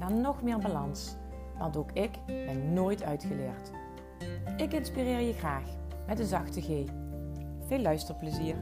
[0.00, 1.16] naar nog meer balans.
[1.58, 3.70] Want ook ik ben nooit uitgeleerd.
[4.56, 5.64] Ik inspireer je graag
[6.06, 6.66] met een zachte G.
[7.66, 8.56] Veel luisterplezier.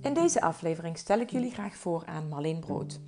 [0.00, 3.00] In deze aflevering stel ik jullie graag voor aan Marleen Brood.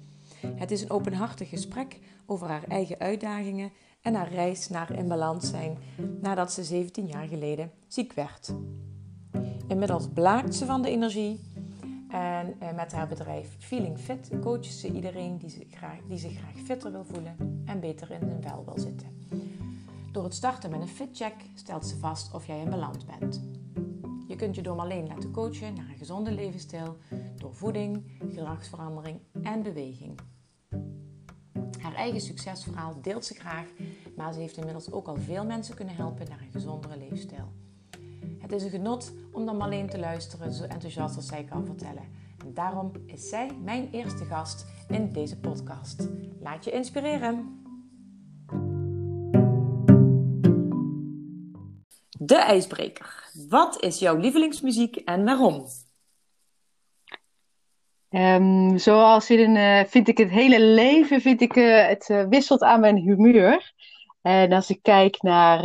[0.47, 3.71] Het is een openhartig gesprek over haar eigen uitdagingen
[4.05, 5.79] en haar reis naar in balans zijn
[6.21, 8.55] nadat ze 17 jaar geleden ziek werd.
[9.69, 11.41] Inmiddels blaakt ze van de energie
[12.09, 16.37] en eh, met haar bedrijf Feeling Fit coacht ze iedereen die zich, graag, die zich
[16.37, 19.09] graag fitter wil voelen en beter in zijn vel wil zitten.
[20.13, 23.43] Door het starten met een fitcheck stelt ze vast of jij in balans bent.
[24.29, 26.97] Je kunt je door alleen laten coachen naar een gezonde levensstijl
[27.37, 30.19] door voeding, gedragsverandering en beweging.
[31.81, 33.67] Haar eigen succesverhaal deelt ze graag,
[34.17, 37.53] maar ze heeft inmiddels ook al veel mensen kunnen helpen naar een gezondere leefstijl.
[38.39, 42.05] Het is een genot om dan alleen te luisteren, zo enthousiast als zij kan vertellen.
[42.45, 46.09] En daarom is zij mijn eerste gast in deze podcast.
[46.41, 47.63] Laat je inspireren.
[52.19, 53.31] De ijsbreker.
[53.49, 55.67] Wat is jouw lievelingsmuziek en waarom?
[58.15, 62.63] Um, zoals in, uh, vind ik het hele leven, vind ik, uh, het uh, wisselt
[62.63, 63.73] aan mijn humeur.
[64.23, 65.61] En als ik kijk naar,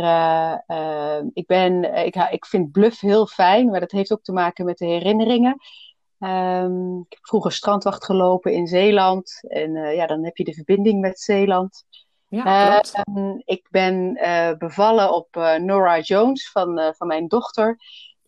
[1.32, 4.78] ik, ben, ik, ik vind bluff heel fijn, maar dat heeft ook te maken met
[4.78, 5.56] de herinneringen.
[6.18, 11.00] Um, ik heb vroeger strandwacht gelopen in Zeeland en ja, dan heb je de verbinding
[11.00, 11.84] met Zeeland.
[12.28, 12.82] Ja,
[13.44, 14.18] ik ben
[14.58, 17.78] bevallen op Nora Jones van, van mijn dochter.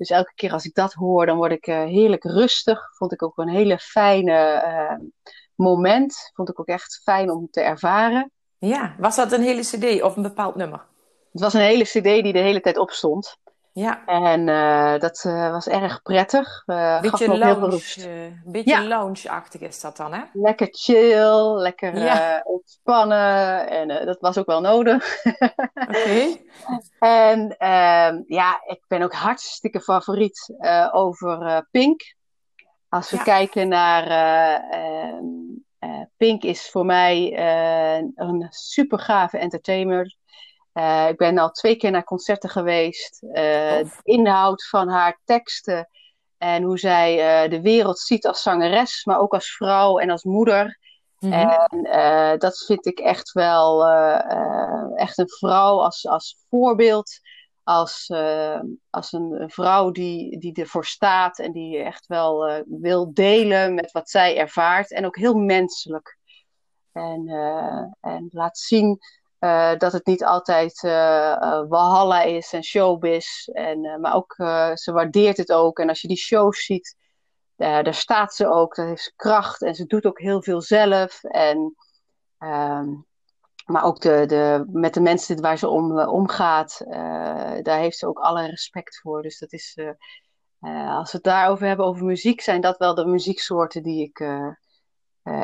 [0.02, 2.96] Dus elke keer als ik dat hoor, dan word ik uh, heerlijk rustig.
[2.96, 5.06] Vond ik ook een hele fijne uh,
[5.54, 6.30] moment.
[6.34, 8.30] Vond ik ook echt fijn om te ervaren.
[8.58, 10.86] Ja, was dat een hele cd of een bepaald nummer?
[11.32, 13.36] Het was een hele cd die de hele tijd opstond.
[13.72, 14.06] Ja.
[14.06, 16.64] En uh, dat was erg prettig.
[17.00, 18.84] beetje lounge, beetje ja.
[18.84, 20.22] lounge-achtig is dat dan, hè?
[20.32, 22.40] Lekker chill, lekker ja.
[22.44, 23.68] ontspannen.
[23.68, 25.22] En dat was ook wel nodig.
[25.88, 25.98] Oké.
[25.98, 26.46] Okay.
[26.98, 32.14] En uh, ja, ik ben ook hartstikke favoriet uh, over uh, Pink.
[32.88, 33.22] Als we ja.
[33.22, 34.06] kijken naar
[34.70, 35.24] ehm,
[36.16, 37.38] Pink is voor mij
[38.14, 40.16] een super gave entertainer.
[41.08, 43.20] Ik ben al twee keer naar concerten geweest.
[43.20, 45.88] de inhoud van haar teksten
[46.38, 50.78] en hoe zij de wereld ziet als zangeres, maar ook als vrouw en als moeder.
[51.18, 51.50] Mm-hmm.
[51.82, 53.88] En dat vind ik echt wel
[54.96, 57.20] echt een vrouw als, als voorbeeld.
[57.64, 58.10] Als,
[58.90, 63.92] als een, een, vrouw die, die ervoor staat en die echt wel wil delen met
[63.92, 64.92] wat zij ervaart.
[64.92, 66.18] En ook heel menselijk.
[66.92, 67.28] En,
[68.00, 68.98] en laat zien
[69.78, 70.80] dat het niet altijd
[71.68, 73.48] walhalla is en showbiz.
[73.48, 74.34] En, maar ook,
[74.74, 75.78] ze waardeert het ook.
[75.78, 76.96] En als je die shows ziet,
[77.56, 81.24] daar staat ze ook, daar heeft ze kracht en ze doet ook heel veel zelf.
[81.24, 81.74] En,
[82.38, 83.06] um,
[83.66, 86.84] maar ook de, de, met de mensen waar ze om, omgaat,
[87.62, 89.22] daar heeft ze ook alle respect voor.
[89.22, 89.78] Dus dat is,
[90.88, 94.20] als we het daarover hebben, over muziek, zijn dat wel de muzieksoorten die ik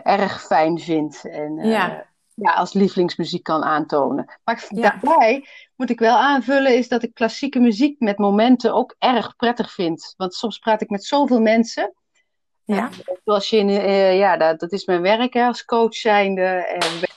[0.02, 1.24] erg fijn vind.
[1.24, 2.06] En, ja.
[2.40, 4.38] Ja, als lievelingsmuziek kan aantonen.
[4.44, 4.80] Maar ja.
[4.80, 9.72] daarbij moet ik wel aanvullen, is dat ik klassieke muziek met momenten ook erg prettig
[9.72, 10.14] vind.
[10.16, 11.94] Want soms praat ik met zoveel mensen.
[12.64, 12.90] Ja.
[13.24, 16.42] Zoals je in, uh, ja, dat, dat is mijn werk hè, als coach zijnde.
[16.42, 17.08] En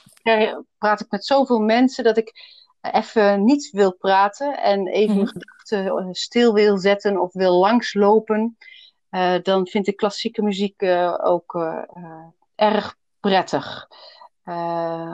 [0.78, 2.32] praat ik met zoveel mensen dat ik
[2.80, 5.28] even niet wil praten en even mm-hmm.
[5.28, 8.56] gedachten stil wil zetten of wil langslopen.
[9.10, 11.56] Uh, dan vind ik klassieke muziek uh, ook
[12.54, 13.88] erg prettig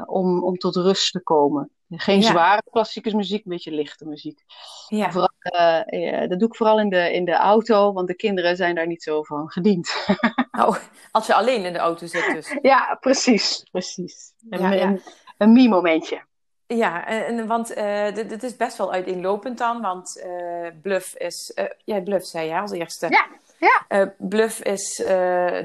[0.06, 1.70] om, om tot rust te komen.
[1.90, 2.30] Geen ja.
[2.30, 4.40] zware klassieke muziek, een beetje lichte muziek.
[4.88, 5.10] Ja.
[5.10, 8.56] Vooral, uh, ja, dat doe ik vooral in de, in de auto, want de kinderen
[8.56, 10.06] zijn daar niet zo van gediend.
[10.60, 10.76] oh,
[11.10, 12.56] als je alleen in de auto zit dus.
[12.62, 13.66] Ja, precies.
[13.70, 14.32] precies.
[14.50, 15.02] Een, ja, een,
[15.38, 16.26] een me-momentje.
[16.66, 21.52] Ja, en, want uh, dit, dit, is best wel uiteenlopend dan, want uh, Bluff is...
[21.84, 23.06] jij Bluff zei je als eerste.
[23.08, 23.26] Ja,
[23.58, 24.14] ja.
[24.18, 25.02] Bluff is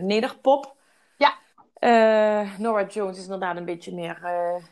[0.02, 0.76] nederpop.
[1.88, 2.46] Ja.
[2.58, 4.18] Nora Jones is inderdaad een beetje meer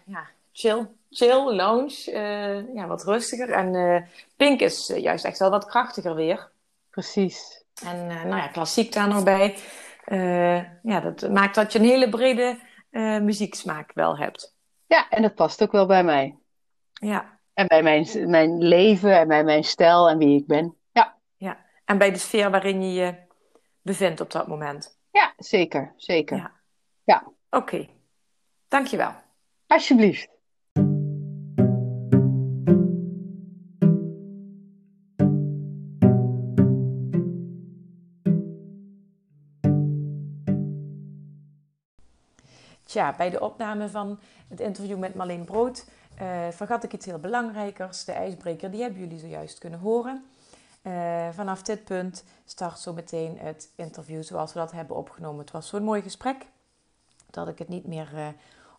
[0.06, 3.50] ja, chill chill, lounge, uh, ja, wat rustiger.
[3.50, 4.02] En uh,
[4.36, 6.50] Pink is juist echt wel wat krachtiger weer.
[6.90, 7.63] Precies.
[7.84, 9.58] En nou ja, klassiek daar nog bij.
[10.84, 12.60] ja, dat maakt dat je een hele brede
[13.22, 14.56] muzieksmaak wel hebt.
[14.88, 16.36] Ja, en dat past ook wel bij mij.
[16.94, 17.40] Ja.
[17.54, 20.75] En bij mijn, mijn leven en bij mijn stijl en wie ik ben.
[20.92, 21.18] Ja.
[21.38, 21.66] ja.
[21.86, 23.16] En bij de sfeer waarin je je
[23.81, 24.98] bevindt op dat moment.
[25.12, 25.94] Ja, zeker.
[25.98, 26.38] Zeker.
[26.38, 26.52] Ja.
[27.12, 27.24] Ja.
[27.50, 27.75] Oké.
[27.75, 27.90] Okay.
[28.68, 29.13] Dankjewel.
[29.68, 30.30] Alsjeblieft.
[42.84, 45.86] Tja, bij de opname van het interview met Marleen Brood
[46.22, 48.06] uh, vergat ik iets heel belangrijkers.
[48.06, 50.25] De ijsbreker, die hebben jullie zojuist kunnen horen.
[50.84, 55.40] Uh, vanaf dit punt start zo meteen het interview zoals we dat hebben opgenomen.
[55.40, 56.46] Het was zo'n mooi gesprek
[57.33, 58.28] dat ik het niet meer uh,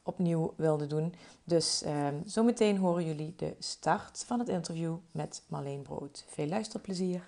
[0.02, 1.14] opnieuw wilde doen.
[1.44, 1.84] Dus
[2.24, 6.24] zometeen horen jullie de start van het interview met Marleen Brood.
[6.28, 7.22] Veel luisterplezier.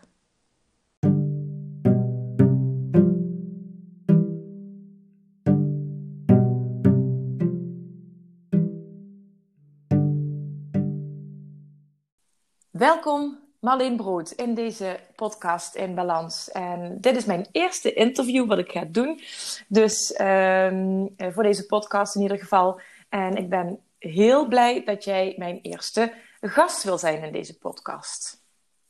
[12.70, 16.50] Welkom Marleen Brood in deze podcast in balans.
[16.50, 19.20] En dit is mijn eerste interview wat ik ga doen.
[19.68, 22.80] Dus um, voor deze podcast in ieder geval.
[23.08, 28.42] En ik ben heel blij dat jij mijn eerste gast wil zijn in deze podcast.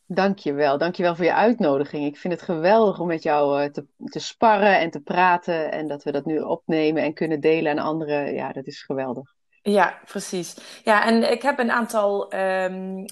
[0.07, 2.07] Dankjewel, dankjewel voor je uitnodiging.
[2.07, 5.73] Ik vind het geweldig om met jou eh, te, te sparren en te praten.
[5.73, 8.35] En dat we dat nu opnemen en kunnen delen aan anderen.
[8.35, 9.35] Ja, dat is geweldig.
[9.67, 10.57] Ja, precies.
[10.83, 13.05] Ja, en ik heb een aantal um, uh,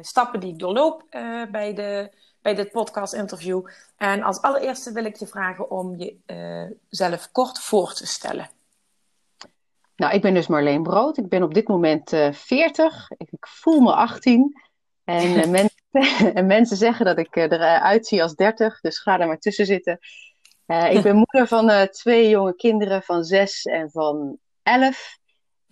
[0.00, 2.10] stappen die ik doorloop uh, bij, de,
[2.40, 3.66] bij dit podcast-interview.
[3.96, 8.50] En als allereerste wil ik je vragen om jezelf uh, kort voor te stellen.
[9.96, 11.16] Nou, ik ben dus Marleen Brood.
[11.16, 13.10] Ik ben op dit moment 40.
[13.10, 14.62] Ik, ik, voel me 18.
[15.04, 15.80] En, mensen,
[16.34, 18.80] en mensen zeggen dat ik eruit zie als 30.
[18.80, 19.98] Dus ga er maar tussen zitten.
[20.90, 25.20] ik ben moeder van twee jonge kinderen van 6 en van 11.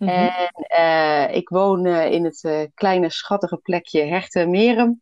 [0.01, 0.29] Mm -hmm.
[0.29, 5.01] En uh, ik woon uh, in het uh, kleine schattige plekje Hertenmerum.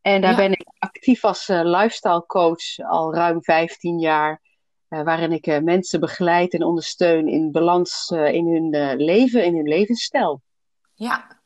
[0.00, 0.36] En daar ja.
[0.36, 4.40] ben ik actief als lifestyle coach al ruim 15 jaar.
[4.88, 10.42] waarin ik mensen begeleid en ondersteun in balans in hun leven, in hun levensstijl.
[10.94, 11.40] Ja,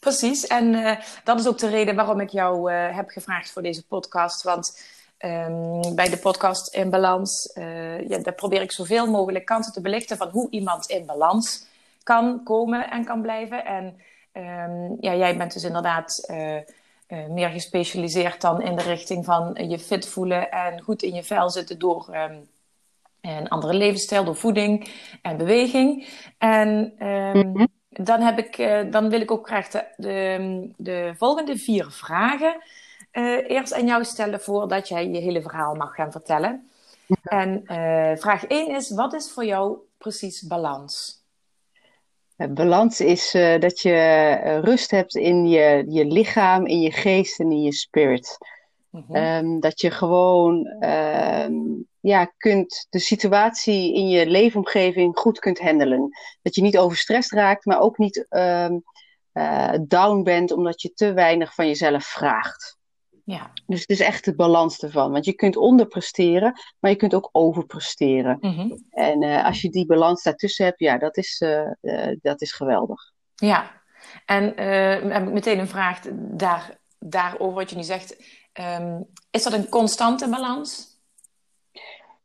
[0.00, 0.46] precies.
[0.46, 4.42] En dat is ook de reden waarom ik jou heb gevraagd voor deze podcast.
[4.42, 4.84] Want
[5.18, 7.50] um, bij de podcast In Balans,
[8.08, 11.66] ja, daar probeer ik zoveel mogelijk kanten te belichten van hoe iemand in balans
[12.04, 13.64] kan komen en kan blijven.
[13.64, 14.00] En
[14.32, 19.54] um, ja, jij bent dus inderdaad uh, uh, meer gespecialiseerd dan in de richting van
[19.68, 22.48] je fit voelen en goed in je vel zitten door um,
[23.20, 24.88] een andere levensstijl, door voeding
[25.22, 26.08] en beweging.
[26.38, 26.68] En
[27.08, 27.68] um, mm -hmm.
[27.88, 32.56] dan, heb ik, uh, dan wil ik ook graag de, de, de volgende vier vragen
[33.46, 36.70] eerst aan jou stellen voordat jij je hele verhaal mag gaan vertellen.
[37.22, 37.62] En
[38.18, 41.23] vraag 1 is: wat is voor jou precies balans?
[42.36, 43.90] Balans is uh, dat je
[44.44, 48.38] uh, rust hebt in je, je lichaam, in je geest en in je spirit.
[48.90, 49.16] Mm -hmm.
[49.16, 56.10] um, dat je gewoon um, ja, kunt de situatie in je leefomgeving goed kunt handelen.
[56.42, 58.82] Dat je niet overstrest raakt, maar ook niet um,
[59.32, 62.78] uh, down bent omdat je te weinig van jezelf vraagt.
[63.24, 63.50] Ja.
[63.66, 65.12] Dus het is echt de balans ervan.
[65.12, 68.36] Want je kunt onderpresteren, maar je kunt ook overpresteren.
[68.40, 68.84] Mm -hmm.
[68.90, 72.52] En uh, als je die balans daartussen hebt, ja, dat is, uh, uh, dat is
[72.52, 73.12] geweldig.
[73.34, 73.82] Ja,
[74.26, 74.44] en
[75.12, 78.16] heb ik meteen een vraag daar, daarover wat je nu zegt.
[78.80, 80.93] Um, is dat een constante balans?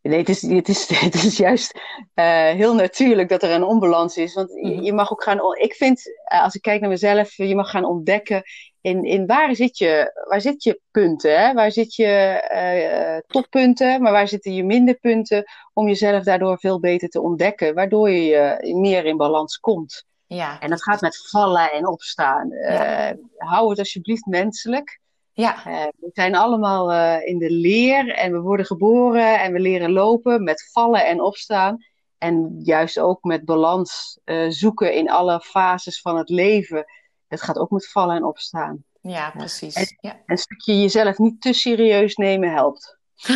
[0.01, 1.79] Nee, het is, het is, het is juist
[2.13, 4.34] heel natuurlijk dat er een onbalans is.
[4.34, 4.51] Want
[4.84, 5.39] je mag ook gaan.
[5.58, 8.44] Ik vind, als ik kijk naar mezelf, je mag gaan ontdekken
[8.82, 11.39] in, in waar, zit je, waar zit je punten?
[11.39, 11.53] Hè?
[11.53, 15.44] Waar zit je uh, toppunten, maar waar zitten je minderpunten?
[15.74, 20.06] Om jezelf daardoor veel beter te ontdekken, waardoor je meer in balans komt.
[20.27, 20.60] Ja.
[20.60, 22.50] En dat gaat met vallen en opstaan.
[22.50, 23.15] Ja.
[23.38, 25.00] Hou het alsjeblieft menselijk.
[25.39, 25.67] Ja.
[25.67, 26.91] Uh, we zijn allemaal
[27.22, 31.77] in de leer en we worden geboren en we leren lopen met vallen en opstaan.
[32.17, 34.19] En juist ook met balans
[34.50, 36.86] zoeken in alle fases van het leven
[37.29, 38.84] het gaat ook met vallen en opstaan.
[39.01, 39.75] Ja, precies.
[39.75, 40.19] En, ja.
[40.25, 42.98] Een stukje jezelf niet te serieus nemen helpt.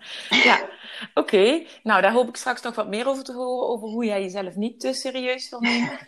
[0.48, 0.68] ja,
[1.14, 1.20] oké.
[1.36, 1.66] Okay.
[1.82, 3.68] Nou, daar hoop ik straks nog wat meer over te horen.
[3.68, 5.98] Over hoe jij jezelf niet te serieus wil nemen.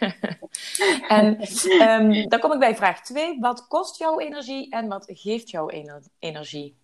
[1.09, 1.41] en
[1.89, 3.41] um, dan kom ik bij vraag 2.
[3.41, 6.77] Wat kost jouw energie en wat geeft jouw ener energie?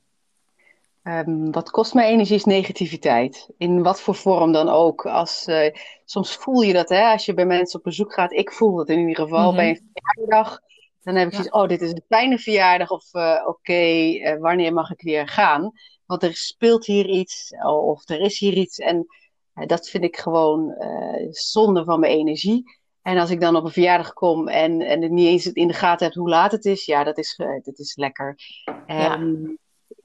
[1.03, 3.49] Ehm, wat kost mij energie is negativiteit.
[3.59, 5.07] In wat voor vorm dan ook.
[5.07, 5.75] Als, eh,
[6.05, 8.33] soms voel je dat hè, als je bij mensen op bezoek gaat.
[8.33, 9.57] Ik voel dat in ieder geval Mhm.
[9.57, 10.61] bij een verjaardag.
[11.03, 11.37] Dan heb ik Ja.
[11.39, 12.91] zoiets, oh, dit is een fijne verjaardag.
[12.91, 15.73] Of eh, oké, eh, wanneer mag ik weer gaan?
[16.09, 17.53] Want er speelt hier iets.
[17.67, 18.79] Of er is hier iets.
[18.79, 19.07] En
[19.53, 22.79] eh, dat vind ik gewoon eh, zonde van mijn energie.
[23.03, 25.75] En als ik dan op een verjaardag kom en, en het niet eens in de
[25.75, 26.85] gaten heb hoe laat het is.
[26.85, 28.37] Ja, dat is, eh, dat is lekker.
[28.65, 29.15] Ja.
[29.15, 29.35] Ehm,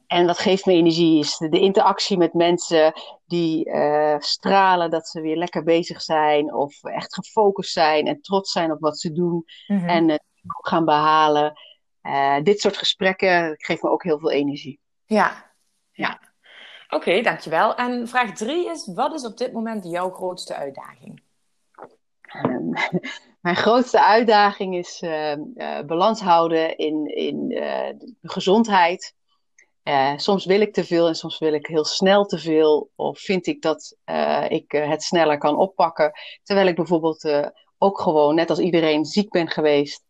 [0.08, 2.94] en wat geeft me energie is de, de interactie met mensen
[3.26, 3.70] die
[4.20, 8.80] stralen dat ze weer lekker bezig zijn of echt gefocust zijn en trots zijn op
[8.80, 9.90] wat ze doen Mhm.
[9.90, 11.54] en het gaan behalen.
[12.04, 14.80] Eh, dit soort gesprekken geeft me ook heel veel energie.
[15.06, 15.53] Ja,
[15.94, 16.20] ja.
[16.90, 17.76] Oké, dankjewel.
[17.76, 21.24] En vraag drie is, wat is op dit moment jouw grootste uitdaging?
[22.22, 22.70] Ehm,
[23.42, 29.16] mijn grootste uitdaging is eh, eh, balans houden in, in eh, gezondheid.
[29.84, 32.92] Eh, soms wil ik te veel en soms wil ik heel snel te veel.
[32.96, 33.98] Of vind ik dat
[34.48, 36.12] ik het sneller kan oppakken.
[36.44, 40.04] Terwijl ik bijvoorbeeld ook gewoon, net als iedereen, ziek ben geweest.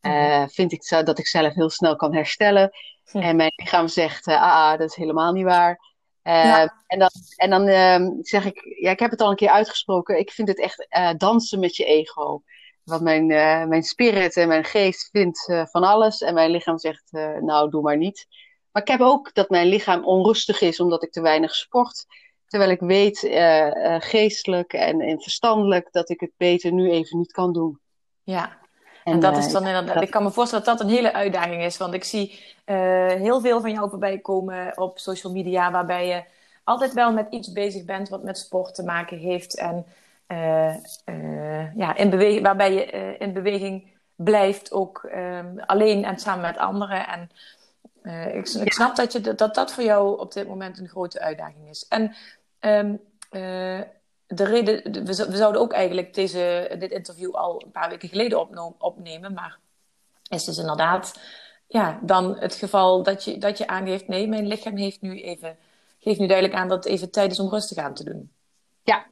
[0.00, 2.70] eh, vind ik dat ik zelf heel snel kan herstellen.
[3.10, 3.18] Hm.
[3.18, 5.80] En mijn lichaam zegt, eh, ah, ah, dat is helemaal niet waar.
[6.22, 6.82] Eh, Ja.
[6.86, 10.18] En dan, en dan ehm, zeg ik, ja, ik heb het al een keer uitgesproken.
[10.18, 12.42] Ik vind het echt eh, dansen met je ego.
[12.84, 13.26] Want mijn,
[13.68, 16.20] mijn spirit en mijn geest vindt van alles.
[16.20, 17.08] En mijn lichaam zegt,
[17.40, 18.26] nou, doe maar niet.
[18.70, 22.06] Maar ik heb ook dat mijn lichaam onrustig is omdat ik te weinig sport.
[22.46, 23.18] Terwijl ik weet,
[24.04, 27.80] geestelijk en, en verstandelijk, dat ik het beter nu even niet kan doen.
[28.22, 28.58] Ja,
[29.10, 31.12] en, dat eh, is dan inderdaad, dat- ik kan me voorstellen dat dat een hele
[31.12, 31.76] uitdaging is.
[31.76, 36.22] Want ik zie eh, heel veel van jou voorbij komen op social media, waarbij je
[36.64, 39.56] altijd wel met iets bezig bent wat met sport te maken heeft.
[39.56, 39.86] En
[40.26, 40.74] eh,
[41.04, 46.40] eh, ja, in beweging, waarbij je eh, in beweging blijft, ook ehm, alleen en samen
[46.42, 47.06] met anderen.
[47.08, 47.30] En
[48.02, 51.20] eh, ik, ik snap dat, je, dat dat voor jou op dit moment een grote
[51.20, 51.86] uitdaging is.
[51.88, 52.14] En
[52.58, 52.94] ehm,
[53.30, 53.80] eh,
[54.28, 57.88] de reden, de- we, zou- we zouden ook eigenlijk deze, dit interview al een paar
[57.88, 58.38] weken geleden
[58.78, 59.58] opnemen, maar
[60.28, 61.20] is dus inderdaad
[61.66, 65.56] ja, dan het geval dat je, dat je aangeeft, nee, mijn lichaam heeft nu even,
[65.98, 68.30] geeft nu duidelijk aan dat het even tijd is om rustig aan te doen.
[68.82, 69.06] Ja,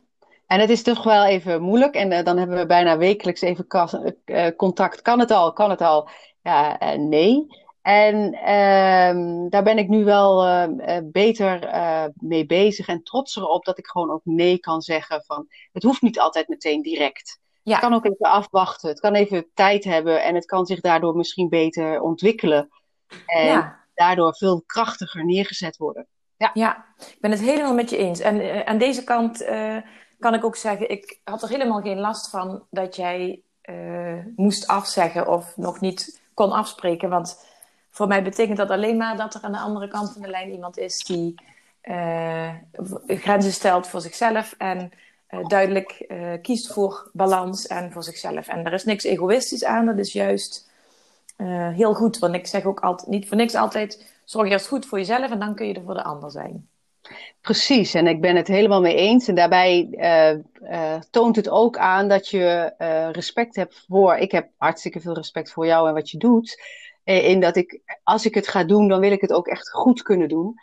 [0.46, 1.94] en het is toch wel even moeilijk.
[1.94, 3.66] En eh, dan hebben we bijna wekelijks even
[4.24, 5.02] eh, contact.
[5.02, 5.52] Kan het al?
[5.52, 6.08] Kan het al?
[6.42, 7.46] Ja, eh, nee.
[7.86, 13.46] En ehm, daar ben ik nu wel eh, eh, beter eh, mee bezig en trotser
[13.46, 15.22] op dat ik gewoon ook nee kan zeggen.
[15.26, 17.40] Van, het hoeft niet altijd meteen direct.
[17.62, 17.72] Ja.
[17.72, 18.88] Het kan ook even afwachten.
[18.88, 22.68] Het kan even tijd hebben en het kan zich daardoor misschien beter ontwikkelen.
[23.26, 23.80] En Ja.
[23.94, 26.06] daardoor veel krachtiger neergezet worden.
[26.54, 28.20] Ja, ik ben het helemaal met je eens.
[28.20, 29.44] En eh, aan deze kant
[30.18, 33.40] kan ik ook zeggen, ik had er helemaal geen last van dat jij
[34.36, 37.08] moest afzeggen of nog niet kon afspreken.
[37.08, 37.54] Want
[37.96, 40.50] voor mij betekent dat alleen maar dat er aan de andere kant van de lijn
[40.50, 41.34] iemand is die
[41.80, 42.54] eh,
[43.06, 44.92] grenzen stelt voor zichzelf en
[45.26, 48.48] eh, duidelijk eh, kiest voor balans en voor zichzelf.
[48.48, 50.70] En er is niks egoïstisch aan, dat is juist
[51.72, 52.18] heel goed.
[52.18, 55.38] Want ik zeg ook altijd, niet voor niks altijd, zorg eerst goed voor jezelf en
[55.38, 56.68] dan kun je er voor de ander zijn.
[57.40, 59.28] Precies, en ik ben het helemaal mee eens.
[59.28, 59.88] En daarbij
[61.10, 62.72] toont het ook aan dat je
[63.12, 64.16] respect hebt voor.
[64.16, 66.56] Ik heb hartstikke veel respect voor jou en wat je doet.
[67.06, 69.70] Eh, in dat ik, als ik het ga doen, dan wil ik het ook echt
[69.70, 70.54] goed kunnen doen.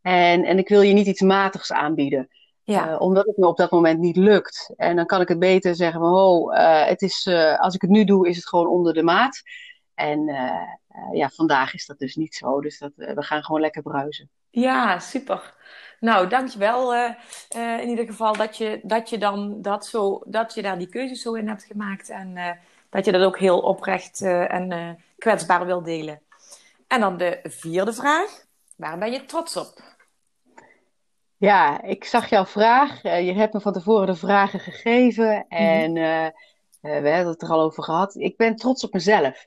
[0.00, 2.28] En, en ik wil je niet iets matigs aanbieden,
[2.62, 4.72] Ja, eh, omdat het me op dat moment niet lukt.
[4.76, 7.28] En dan kan ik het beter zeggen van, oh, eh, het is,
[7.58, 9.42] als ik het nu doe, is het gewoon onder de maat.
[9.94, 10.24] En
[11.12, 12.60] ja, vandaag is dat dus niet zo.
[12.60, 14.30] Dus dat, we gaan gewoon lekker bruisen.
[14.50, 15.54] ja, super.
[15.98, 16.94] Nou, dankjewel
[17.80, 21.22] in ieder geval dat je, dat je dan dat zo, dat je daar die keuzes
[21.22, 22.58] zo in hebt gemaakt en
[22.90, 26.22] dat je dat ook heel oprecht eh, en eh, kwetsbaar wil delen.
[26.86, 28.44] En dan de vierde vraag.
[28.76, 29.90] Waar ben je trots op?
[31.40, 33.02] Ja, ik zag jouw vraag.
[33.02, 36.32] Eh, je hebt me van tevoren de vragen gegeven en eh, eh,
[36.80, 38.14] we hebben het er al over gehad.
[38.14, 39.46] Ik ben trots op mezelf.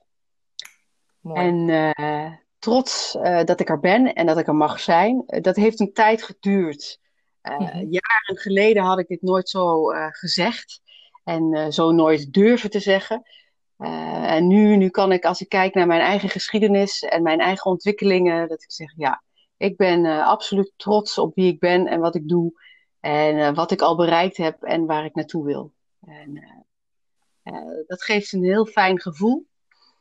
[1.19, 1.39] Mooi.
[1.39, 5.23] En trots dat ik er ben en dat ik er mag zijn.
[5.25, 6.99] Dat heeft een tijd geduurd.
[7.41, 7.77] Mhm.
[7.77, 10.81] Jaren geleden had ik dit nooit zo gezegd
[11.23, 13.23] en eh, zo nooit durven te zeggen.
[13.77, 17.39] Eh, en nu, nu kan ik, als ik kijk naar mijn eigen geschiedenis en mijn
[17.39, 19.23] eigen ontwikkelingen, dat ik zeg, ja,
[19.57, 22.61] ik ben eh, absoluut trots op wie ik ben en wat ik doe.
[22.99, 25.73] En wat ik al bereikt heb en waar ik naartoe wil.
[26.05, 26.63] En
[27.87, 29.45] dat geeft een heel fijn gevoel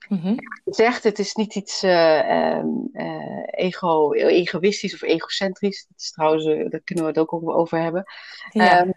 [0.08, 0.34] Mhm.
[0.64, 5.86] zegt, het is niet iets eh, ehm, eh, ego, egoïstisch of egocentrisch.
[5.88, 8.04] Dat is trouwens, daar kunnen we het ook over hebben.
[8.50, 8.78] Ja.
[8.78, 8.90] Ehm,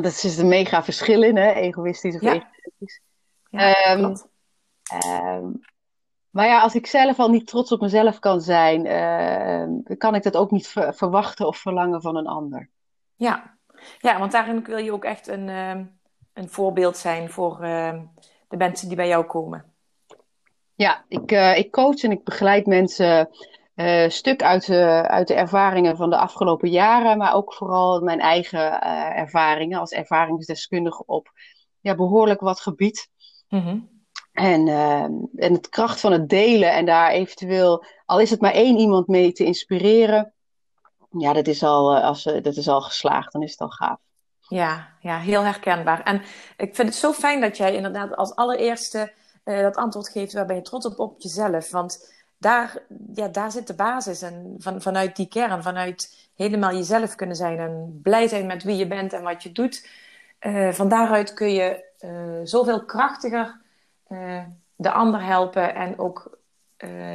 [0.00, 1.52] dat is een mega verschil in, hè?
[1.52, 2.32] egoïstisch of Ja.
[2.32, 3.00] egocentrisch.
[3.50, 4.14] Ja, ehm.
[4.82, 5.50] Ehm,
[6.30, 10.22] Maar ja, als ik zelf al niet trots op mezelf kan zijn, uh, kan ik
[10.22, 12.68] dat ook niet verwachten of verlangen van een ander.
[13.16, 13.58] Ja.
[13.98, 15.80] ja, want daarin wil je ook echt een, uh,
[16.32, 18.00] een voorbeeld zijn voor uh,
[18.48, 19.64] de mensen die bij jou komen.
[20.74, 23.28] Ja, ik, ik coach en ik begeleid mensen
[23.86, 28.20] uh, stuk uit de, uit de ervaringen van de afgelopen jaren, maar ook vooral mijn
[28.20, 31.32] eigen uh, ervaringen als ervaringsdeskundige op
[31.80, 33.08] ja, behoorlijk wat gebied.
[33.48, 33.90] Mm
[34.32, 38.52] en, uh, en het kracht van het delen en daar eventueel, al is het maar
[38.52, 40.32] één iemand mee te inspireren,
[41.18, 43.98] ja, dat is al, als, dat is al geslaagd, dan is het al gaaf.
[44.40, 46.02] Ja, ja, heel herkenbaar.
[46.02, 46.22] En
[46.56, 49.12] ik vind het zo fijn dat jij inderdaad als allereerste
[49.44, 51.70] dat antwoord geeft waar ben je trots op op jezelf.
[51.70, 52.82] Want daar,
[53.14, 54.22] ja, daar zit de basis.
[54.22, 58.76] En van, vanuit die kern, vanuit helemaal jezelf kunnen zijn en blij zijn met wie
[58.76, 59.88] je bent en wat je doet.
[60.40, 63.60] Uh, van daaruit kun je uh, zoveel krachtiger
[64.08, 64.42] uh,
[64.76, 66.40] de ander helpen en ook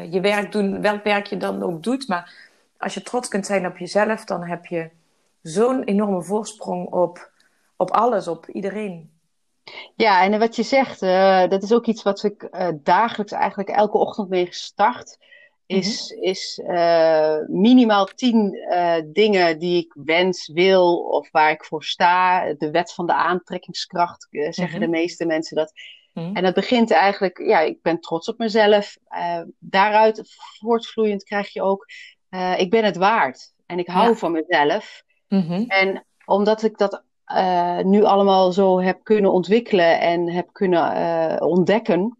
[0.09, 2.07] je werk doen, welk werk je dan ook doet.
[2.07, 2.33] Maar
[2.77, 4.89] als je trots kunt zijn op jezelf, dan heb je
[5.41, 7.31] zo'n enorme voorsprong op,
[7.75, 9.16] op alles, op iedereen.
[9.95, 13.69] Ja, en wat je zegt, uh, dat is ook iets wat ik uh, dagelijks eigenlijk
[13.69, 15.17] elke ochtend mee gestart.
[15.65, 16.29] Is, mm -hmm.
[16.29, 18.57] is uh, minimaal tien
[19.05, 22.53] dingen die ik wens, wil of waar ik voor sta.
[22.53, 24.79] De wet van de aantrekkingskracht, zeggen mm -hmm.
[24.79, 25.73] de meeste mensen dat.
[26.13, 26.35] Mm -hmm.
[26.35, 28.97] En dat begint eigenlijk, ja, ik ben trots op mezelf.
[29.59, 30.21] daaruit
[30.59, 31.85] voortvloeiend krijg je ook,
[32.57, 33.53] ik ben het waard.
[33.65, 34.15] En ik hou ja.
[34.15, 35.03] van mezelf.
[35.67, 41.47] En omdat ik dat uh, nu allemaal zo heb kunnen ontwikkelen en heb kunnen uh,
[41.47, 42.17] ontdekken.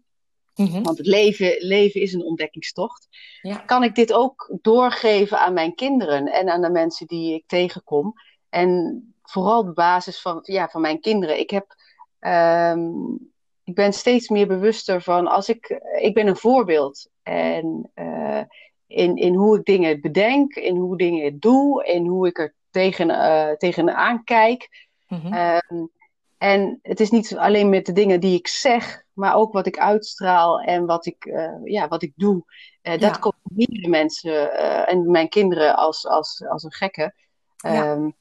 [0.54, 0.82] Mm-hmm.
[0.82, 3.08] Want het leven, leven is een ontdekkingstocht.
[3.42, 3.56] Ja.
[3.56, 8.12] Kan ik dit ook doorgeven aan mijn kinderen en aan de mensen die ik tegenkom.
[8.48, 11.38] En vooral op basis van, ja, van mijn kinderen.
[11.38, 11.74] Ik, heb,
[12.20, 13.30] um,
[13.64, 15.80] ik ben steeds meer bewuster van als ik.
[16.00, 17.08] Ik ben een voorbeeld.
[17.22, 18.40] En uh,
[18.86, 23.08] in, in hoe ik dingen bedenk, in hoe dingen doe, in hoe ik er tegen,
[23.08, 24.87] uh, tegenaan kijk.
[25.08, 25.60] Mm-hmm.
[25.70, 25.90] Um,
[26.38, 29.78] en het is niet alleen met de dingen die ik zeg, maar ook wat ik
[29.78, 32.44] uitstraal en wat ik, uh, ja, wat ik doe.
[32.82, 33.18] Uh, dat ja.
[33.18, 37.14] combineren mensen uh, en mijn kinderen als, als, als een gekke.
[37.56, 37.92] Ja.
[37.92, 38.16] Um,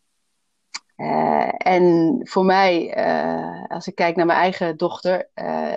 [1.57, 2.95] en voor mij,
[3.67, 5.29] als ik kijk naar mijn eigen dochter,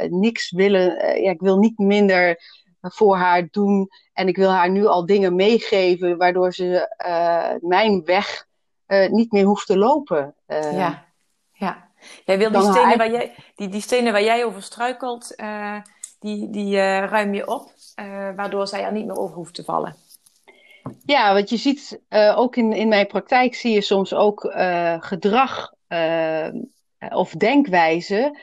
[0.08, 1.22] niks willen.
[1.22, 2.40] ja, ik wil niet minder
[2.80, 3.88] voor haar doen.
[4.12, 6.94] En ik wil haar nu al dingen meegeven, waardoor ze
[7.60, 8.46] mijn weg
[9.10, 10.34] niet meer hoeft te lopen.
[10.46, 11.04] Uh, ja,
[11.52, 11.88] ja.
[12.24, 15.80] Jij wil die stenen, waar jij, die, die stenen waar jij over struikelt, uh,
[16.18, 17.70] die, die ruim je op,
[18.36, 19.96] waardoor zij er niet meer over hoeft te vallen.
[21.04, 22.00] Ja, want je ziet
[22.34, 24.40] ook in, in mijn praktijk zie je soms ook
[25.00, 25.72] gedrag
[27.10, 28.38] of denkwijzen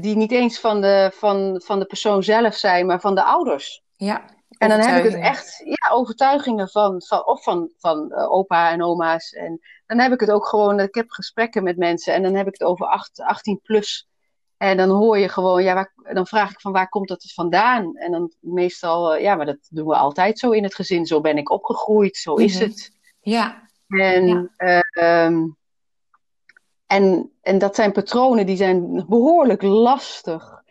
[0.00, 3.82] die niet eens van de, van, van de persoon zelf zijn, maar van de ouders.
[3.96, 4.24] Ja.
[4.60, 8.70] En dan heb ik het echt, ja, overtuigingen van, van of van, van uh, opa
[8.70, 9.32] en oma's.
[9.32, 12.46] En dan heb ik het ook gewoon, ik heb gesprekken met mensen en dan heb
[12.46, 14.08] ik het over 8, 18 plus.
[14.56, 17.96] En dan hoor je gewoon, ja, waar, dan vraag ik van waar komt dat vandaan?
[17.96, 21.06] En dan meestal, uh, ja, maar dat doen we altijd zo in het gezin.
[21.06, 22.68] Zo ben ik opgegroeid, zo is mm -hmm.
[22.68, 22.92] het.
[23.20, 23.68] Ja.
[23.88, 24.82] En, ja.
[24.92, 25.56] Uh, um,
[26.86, 30.62] en, en dat zijn patronen die zijn behoorlijk lastig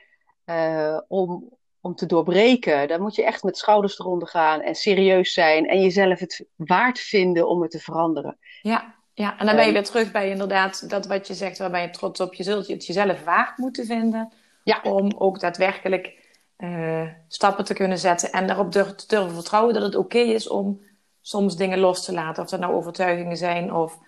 [1.08, 1.59] om,
[1.90, 2.88] om te doorbreken.
[2.88, 7.00] Dan moet je echt met schouders eronder gaan en serieus zijn en jezelf het waard
[7.00, 8.38] vinden om het te veranderen.
[8.62, 9.38] Ja, ja.
[9.38, 11.90] en dan ben je weer terug bij inderdaad dat wat je zegt, waar ben je
[11.90, 12.34] trots op.
[12.34, 14.80] Je zult het jezelf waard moeten vinden ja.
[14.84, 16.18] om ook daadwerkelijk
[16.58, 20.34] uh, stappen te kunnen zetten en daarop durf, te durven vertrouwen dat het oké okay
[20.34, 20.82] is om
[21.22, 22.44] soms dingen los te laten.
[22.44, 24.00] Of dat nou overtuigingen zijn of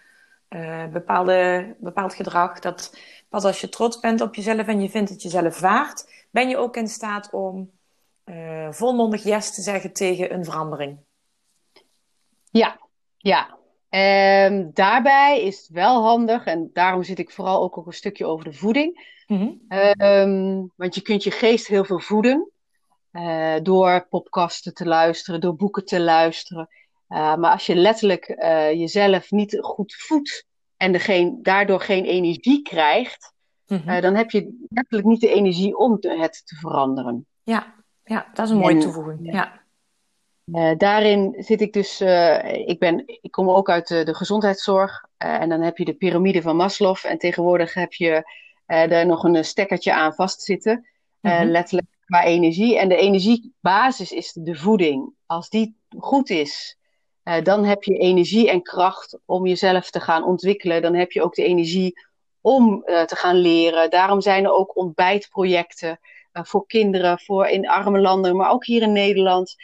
[0.50, 2.60] uh, bepaalde, bepaald gedrag.
[2.60, 2.98] Dat
[3.30, 6.58] pas als je trots bent op jezelf en je vindt het jezelf waard, ben je
[6.58, 7.72] ook in staat om
[8.26, 11.00] uh, volmondig yes te zeggen tegen een verandering.
[12.52, 12.80] Ja,
[13.18, 13.60] ja.
[14.46, 18.26] Um, daarbij is het wel handig, en daarom zit ik vooral ook, ook een stukje
[18.26, 19.20] over de voeding.
[19.28, 19.62] Mm-hmm.
[19.98, 22.52] Um, want je kunt je geest heel veel voeden.
[23.12, 26.70] Uh, door podcasten te luisteren, door boeken te luisteren.
[27.10, 30.46] Uh, maar als je letterlijk uh, jezelf niet goed voedt
[30.78, 33.34] en geen, daardoor geen energie krijgt,
[33.72, 33.96] mm-hmm.
[33.96, 37.26] uh, dan heb je letterlijk niet de energie om te, het te veranderen.
[37.44, 39.34] Ja, ja dat is een mooie en, toevoeging.
[39.34, 39.60] Ja.
[40.46, 45.06] Uh, daarin zit ik dus, uh, ik, ben, ik kom ook uit de, de gezondheidszorg
[45.18, 49.46] en dan heb je de piramide van Maslow en tegenwoordig heb je er nog een
[49.46, 50.88] stekkertje aan vastzitten,
[51.22, 51.50] mm-hmm.
[51.50, 52.80] letterlijk qua energie.
[52.80, 55.14] En de energiebasis is de voeding.
[55.26, 56.78] Als die goed is,
[57.44, 60.82] dan heb je energie en kracht om jezelf te gaan ontwikkelen.
[60.82, 61.94] Dan heb je ook de energie
[62.42, 63.90] om uh, te gaan leren.
[63.90, 66.00] Daarom zijn er ook ontbijtprojecten
[66.32, 69.56] voor kinderen, voor in arme landen, maar ook hier in Nederland.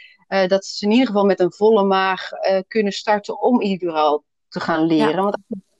[0.46, 2.28] dat ze in ieder geval met een volle maag
[2.68, 5.22] kunnen starten om überhaupt te gaan leren.
[5.22, 5.36] Want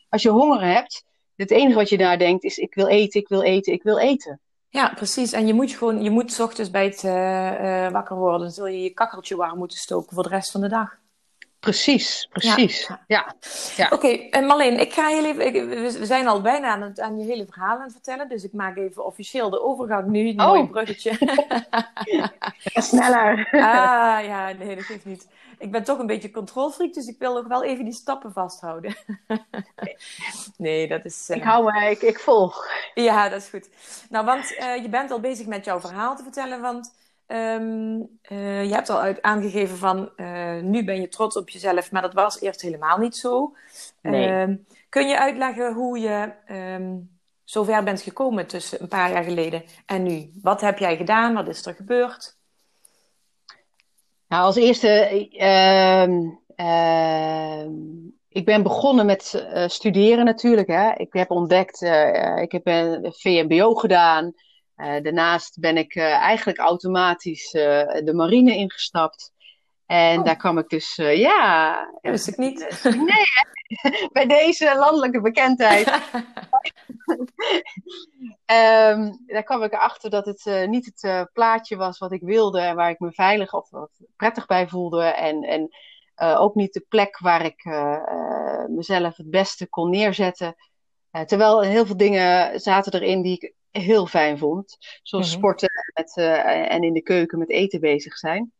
[0.08, 1.04] als je honger hebt,
[1.36, 3.98] het enige wat je daar denkt is: ik wil eten, ik wil eten, ik wil
[3.98, 4.40] eten.
[4.68, 5.32] Ja, precies.
[5.32, 7.02] En je moet gewoon, je moet s ochtends bij het
[7.92, 10.98] wakker worden, zul je je kakkeltje warm moeten stoken voor de rest van de dag.
[11.60, 12.86] Precies, precies.
[12.86, 13.00] Ja.
[13.06, 13.34] ja.
[13.76, 13.84] ja.
[13.84, 15.68] Oké, okay, en Marleen, ik ga heel even,
[15.98, 18.52] we zijn al bijna aan, het, aan je hele verhaal aan het vertellen, dus ik
[18.52, 20.46] maak even officieel de overgang nu, een oh.
[20.46, 21.12] mooi bruggetje.
[22.90, 23.48] sneller.
[23.52, 25.28] ah, ja, nee, dat geeft niet.
[25.58, 28.96] Ik ben toch een beetje controlfreak, dus ik wil nog wel even die stappen vasthouden.
[30.56, 31.30] nee, dat is...
[31.30, 31.36] Uh...
[31.36, 32.66] Ik hou me, ik, ik volg.
[32.94, 33.68] Ja, dat is goed.
[34.10, 36.94] Nou, want uh, je bent al bezig met jouw verhaal te vertellen, want
[37.32, 41.92] Um, uh, je hebt al uit, aangegeven van uh, nu ben je trots op jezelf,
[41.92, 43.56] maar dat was eerst helemaal niet zo.
[44.02, 44.28] Nee.
[44.28, 49.62] Um, kun je uitleggen hoe je um, zover bent gekomen tussen een paar jaar geleden
[49.86, 50.32] en nu?
[50.42, 51.34] Wat heb jij gedaan?
[51.34, 52.36] Wat is er gebeurd?
[54.28, 55.08] Nou, als eerste,
[58.28, 60.68] ik ben begonnen met uh, studeren natuurlijk.
[60.68, 60.92] Hè.
[60.94, 61.82] Ik heb ontdekt,
[62.40, 64.32] ik heb een VMBO gedaan.
[64.78, 67.62] Uh, daarnaast ben ik uh, eigenlijk automatisch uh,
[68.04, 69.32] de marine ingestapt.
[69.86, 70.24] En oh.
[70.24, 71.74] daar kwam ik dus, ja.
[72.00, 72.80] Dat wist ik niet.
[72.84, 75.86] Nee, bij deze landelijke bekendheid.
[78.46, 82.76] um, daar kwam ik erachter dat het niet het plaatje was wat ik wilde en
[82.76, 83.68] waar ik me veilig of
[84.16, 85.02] prettig bij voelde.
[85.02, 85.70] En, en
[86.38, 87.64] ook niet de plek waar ik
[88.68, 90.54] mezelf het beste kon neerzetten.
[91.26, 94.76] terwijl heel veel dingen zaten erin die ik heel fijn vond.
[95.02, 95.36] Zoals mhm.
[95.36, 98.52] sporten met, uh, en in de keuken met eten bezig zijn.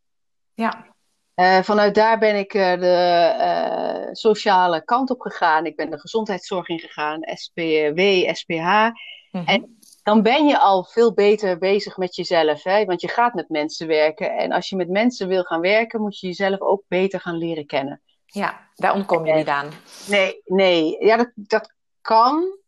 [0.54, 0.86] Ja.
[1.34, 5.66] Uh, vanuit daar ben ik uh, de sociale kant op gegaan.
[5.66, 8.00] Ik ben de gezondheidszorg ingegaan, SPW,
[8.32, 8.90] SPH.
[9.30, 12.62] Mm En dan ben je al veel beter bezig met jezelf.
[12.62, 12.84] Hè?
[12.84, 14.36] Want je gaat met mensen werken.
[14.36, 17.66] En als je met mensen wil gaan werken, moet je jezelf ook beter gaan leren
[17.66, 18.02] kennen.
[18.26, 19.68] Ja, daar ontkom je niet aan.
[20.08, 21.04] Nee, nee.
[21.04, 22.58] Ja, dat, dat kan.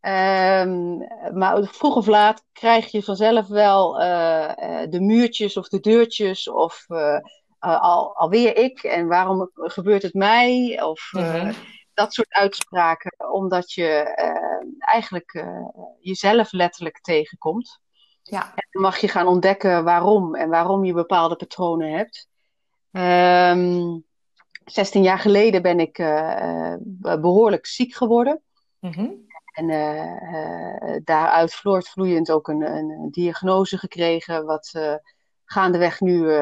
[0.00, 0.98] Um,
[1.32, 4.50] maar vroeg of laat krijg je vanzelf wel uh,
[4.88, 7.20] de muurtjes of de deurtjes of uh,
[7.58, 11.52] al, alweer ik en waarom gebeurt het mij of mm-hmm.
[11.94, 13.88] dat soort uitspraken, omdat je
[14.78, 15.44] eigenlijk
[16.00, 17.80] jezelf letterlijk tegenkomt.
[18.22, 18.42] Ja.
[18.42, 22.28] En dan mag je gaan ontdekken waarom en waarom je bepaalde patronen hebt.
[22.90, 24.04] Um,
[24.64, 25.96] 16 jaar geleden ben ik
[27.20, 28.42] behoorlijk ziek geworden.
[28.80, 29.26] Mm-hmm.
[29.58, 31.54] En uh, daaruit
[31.88, 34.94] vloeiend ook een, een, diagnose gekregen, wat uh,
[35.44, 36.32] gaandeweg nu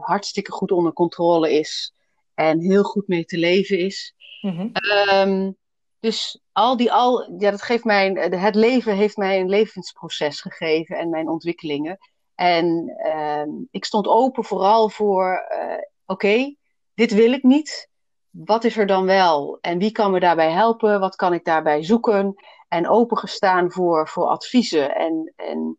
[0.00, 1.94] hartstikke goed onder controle is
[2.34, 4.14] en heel goed mee te leven is.
[4.40, 4.72] Mm-hmm.
[5.14, 5.56] Um,
[6.00, 10.98] dus al die al, ja, dat geeft mij, het leven heeft mij een levensproces gegeven
[10.98, 11.98] en mijn ontwikkelingen.
[12.34, 16.56] En uh, ik stond open vooral voor, oké, okay,
[16.94, 17.88] dit wil ik niet
[18.30, 19.58] wat is er dan wel?
[19.60, 21.00] En wie kan me daarbij helpen?
[21.00, 22.34] Wat kan ik daarbij zoeken?
[22.68, 25.78] En opengestaan voor, voor adviezen en, en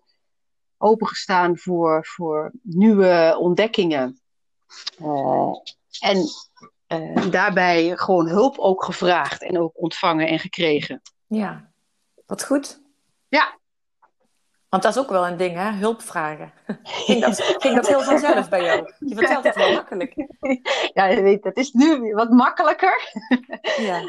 [0.78, 4.20] opengestaan voor, voor nieuwe ontdekkingen.
[5.02, 5.54] Uh,
[6.00, 6.26] en
[6.88, 11.02] uh, daarbij gewoon hulp ook gevraagd en ook ontvangen en gekregen.
[11.28, 11.72] Ja,
[12.26, 12.82] wat goed.
[13.28, 13.60] Ja,
[14.72, 15.72] want dat is ook wel een ding, hè?
[15.72, 16.52] Hulp vragen.
[16.84, 18.94] ging, dat, ging dat heel vanzelf bij jou?
[19.00, 20.14] Je vertelt het heel makkelijk.
[20.94, 23.00] Ja, je weet, dat is nu wat makkelijker.
[23.78, 24.02] Ja.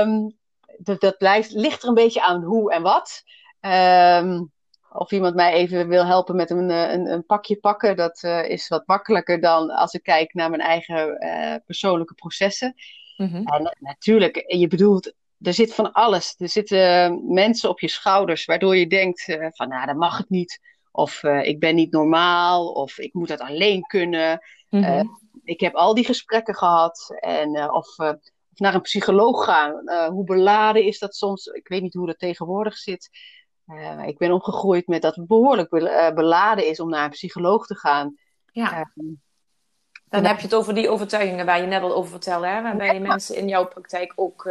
[0.00, 0.36] um,
[0.78, 3.22] dat, dat blijft, ligt er een beetje aan hoe en wat.
[3.60, 4.52] Um,
[4.88, 8.68] of iemand mij even wil helpen met een, een, een pakje pakken, dat uh, is
[8.68, 12.74] wat makkelijker dan als ik kijk naar mijn eigen uh, persoonlijke processen.
[13.16, 13.46] Mm-hmm.
[13.46, 16.34] En natuurlijk, je bedoelt er zit van alles.
[16.38, 20.28] Er zitten mensen op je schouders waardoor je denkt uh, van nou, dat mag het
[20.28, 20.60] niet.
[20.90, 22.68] Of uh, ik ben niet normaal.
[22.72, 24.40] Of ik moet dat alleen kunnen.
[24.68, 24.98] Mm -hmm.
[24.98, 25.04] uh,
[25.44, 27.14] ik heb al die gesprekken gehad.
[27.20, 28.18] En, of, of,
[28.54, 29.90] naar een psycholoog gaan.
[30.12, 31.46] hoe beladen is dat soms?
[31.46, 33.10] Ik weet niet hoe dat tegenwoordig zit.
[34.06, 35.68] ik ben opgegroeid met dat het behoorlijk
[36.14, 38.16] beladen is om naar een psycholoog te gaan.
[38.52, 38.92] Ja.
[40.08, 42.46] Dan heb je het over die overtuigingen waar je net al over vertelde.
[42.46, 42.62] Hè?
[42.62, 43.00] Waarbij ja.
[43.00, 44.44] mensen in jouw praktijk ook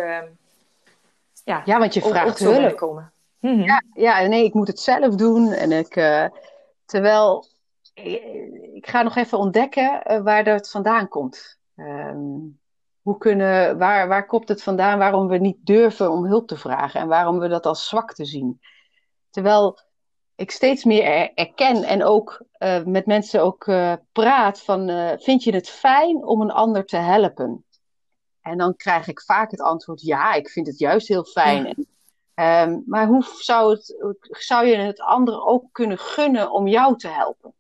[1.44, 2.76] ja, ja want je vraagt hulp.
[2.76, 3.14] Komen.
[3.40, 3.64] Mm -hmm.
[3.64, 5.52] ja, ja, nee, ik moet het zelf doen.
[5.52, 6.26] En ik, uh,
[6.86, 7.46] terwijl,
[8.74, 11.60] ik ga nog even ontdekken uh, waar dat vandaan komt.
[11.76, 12.60] Um,
[13.02, 17.02] hoe kunnen, waar, waar komt het vandaan waarom we niet durven om hulp te vragen
[17.02, 18.62] en waarom we dat als zwak te zien?
[19.30, 19.80] Terwijl
[20.36, 23.72] ik steeds meer er, erken en ook uh, met mensen ook
[24.12, 27.66] praat van, vind je het fijn om een ander te helpen?
[28.44, 31.64] En dan krijg ik vaak het antwoord: ja, ik vind het juist heel fijn.
[31.64, 31.70] Ja.
[31.70, 31.88] En
[32.34, 33.96] Ehm, maar hoe zou, het,
[34.30, 37.54] zou je het anderen ook kunnen gunnen om jou te helpen?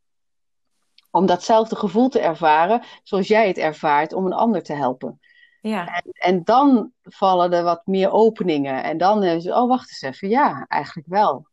[1.12, 5.20] Om datzelfde gevoel te ervaren zoals jij het ervaart om een ander te helpen.
[5.62, 5.88] Ja.
[5.88, 8.84] En, en dan vallen er wat meer openingen.
[8.84, 11.48] En dan is oh wacht eens even, ja, eigenlijk wel.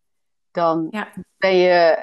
[0.53, 1.09] Dan ja.
[1.37, 1.99] ben je,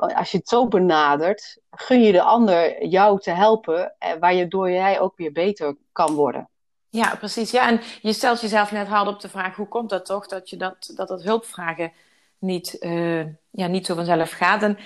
[0.00, 4.70] uh, als je het zo benadert, gun je de ander jou te helpen, uh, waardoor
[4.70, 6.48] jij ook weer beter kan worden.
[6.88, 7.50] Ja, precies.
[7.50, 10.50] Ja, en je stelt jezelf net hard op de vraag: hoe komt dat toch dat
[10.50, 11.92] je dat, dat, dat hulpvragen
[12.38, 14.62] niet, uh, ja, niet zo vanzelf gaat?
[14.62, 14.78] En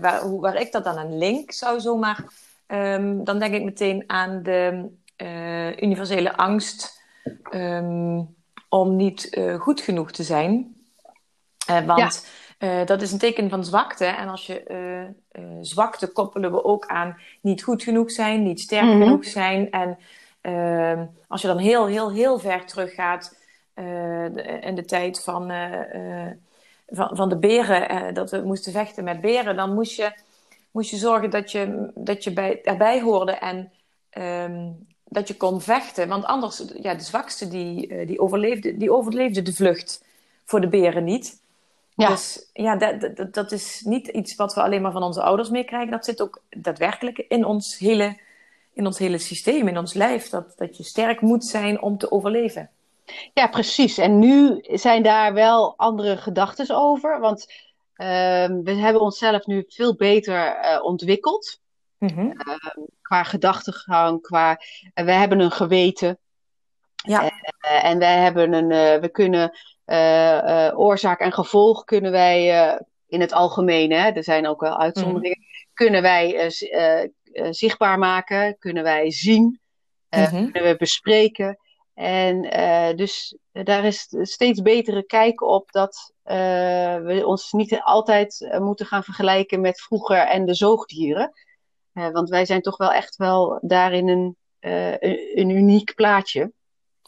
[0.00, 2.24] waar, hoe, waar ik dat dan een link zou zomaar,
[2.66, 4.90] um, dan denk ik meteen aan de
[5.80, 7.02] universele angst
[7.50, 8.34] um,
[8.68, 10.75] om niet goed genoeg te zijn.
[11.66, 12.26] Want
[12.58, 12.84] ja.
[12.84, 14.04] dat is een teken van zwakte.
[14.04, 15.14] En als je
[15.60, 19.02] zwakte koppelen we ook aan niet goed genoeg zijn, niet sterk mm -hmm.
[19.02, 19.70] genoeg zijn.
[19.70, 19.98] En
[20.46, 23.38] Ehm, als je dan heel, heel, heel ver teruggaat
[23.74, 24.24] uh,
[24.60, 25.52] in de tijd van,
[26.86, 30.12] van, van de beren, dat we moesten vechten met beren, dan moest je,
[30.70, 33.72] moest je zorgen dat je, dat je bij, erbij hoorde en
[34.18, 36.08] um, dat je kon vechten.
[36.08, 40.04] Want anders, ja, de zwakste die, die, overleefde, die overleefde de vlucht
[40.44, 41.42] voor de beren niet.
[41.96, 42.08] Ja.
[42.08, 45.48] Dus ja, dat, dat, dat is niet iets wat we alleen maar van onze ouders
[45.48, 45.90] meekrijgen.
[45.90, 48.16] Dat zit ook daadwerkelijk in ons hele
[48.72, 50.28] in ons hele systeem, in ons lijf.
[50.28, 52.70] Dat, dat je sterk moet zijn om te overleven.
[53.34, 53.98] Ja, precies.
[53.98, 57.20] En nu zijn daar wel andere gedachten over.
[57.20, 57.46] Want
[57.96, 58.06] uh,
[58.62, 61.60] we hebben onszelf nu veel beter uh, ontwikkeld.
[61.98, 62.26] Mm-hmm.
[62.26, 64.60] uh, qua gedachtegang, qua.
[64.94, 66.18] we hebben een geweten.
[66.96, 67.30] Ja.
[67.60, 69.00] Eh, en wij hebben een.
[69.00, 69.52] we kunnen.
[70.76, 72.78] oorzaak en gevolg kunnen wij.
[73.06, 75.38] in het algemeen, hè, er zijn ook wel uitzonderingen.
[75.38, 75.54] Mm-hmm.
[75.74, 76.50] Kunnen wij
[77.50, 79.60] zichtbaar maken, kunnen wij zien,
[80.10, 81.58] uh, kunnen we bespreken.
[81.94, 88.86] En uh, dus daar is steeds betere kijk op dat we ons niet altijd moeten
[88.86, 91.32] gaan vergelijken met vroeger en de zoogdieren.
[91.92, 96.52] want wij zijn toch wel echt wel daarin een, een, een, uniek plaatje.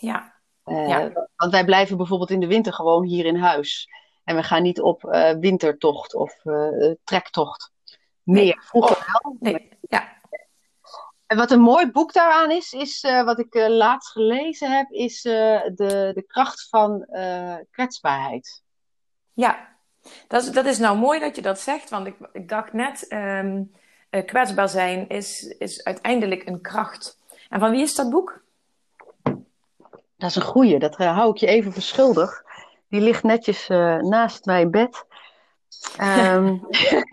[0.01, 0.35] Ja.
[0.65, 1.29] ja.
[1.37, 3.89] Want wij blijven bijvoorbeeld in de winter gewoon hier in huis.
[4.25, 5.03] En we gaan niet op
[5.41, 6.43] wintertocht of
[7.05, 7.73] trektocht.
[8.23, 8.45] Meer.
[8.45, 8.57] Nee.
[8.61, 9.37] Vroeger wel.
[9.41, 9.69] Nee.
[9.81, 10.17] Ja.
[11.27, 16.13] En wat een mooi boek daaraan is, is wat ik laatst gelezen heb, is de,
[16.15, 17.07] de kracht van
[17.71, 18.63] kwetsbaarheid.
[19.33, 19.77] Ja,
[20.29, 23.07] dat is, dat is nou mooi dat je dat zegt, want ik, ik dacht net,
[23.13, 23.73] um,
[24.11, 27.19] kwetsbaar zijn is, is uiteindelijk een kracht.
[27.49, 28.43] En van wie is dat boek?
[30.19, 32.43] Dat is een goeie, dat hou ik je even verschuldigd.
[32.89, 33.69] Die ligt netjes
[34.01, 35.07] naast mijn bed.
[36.01, 36.67] Um,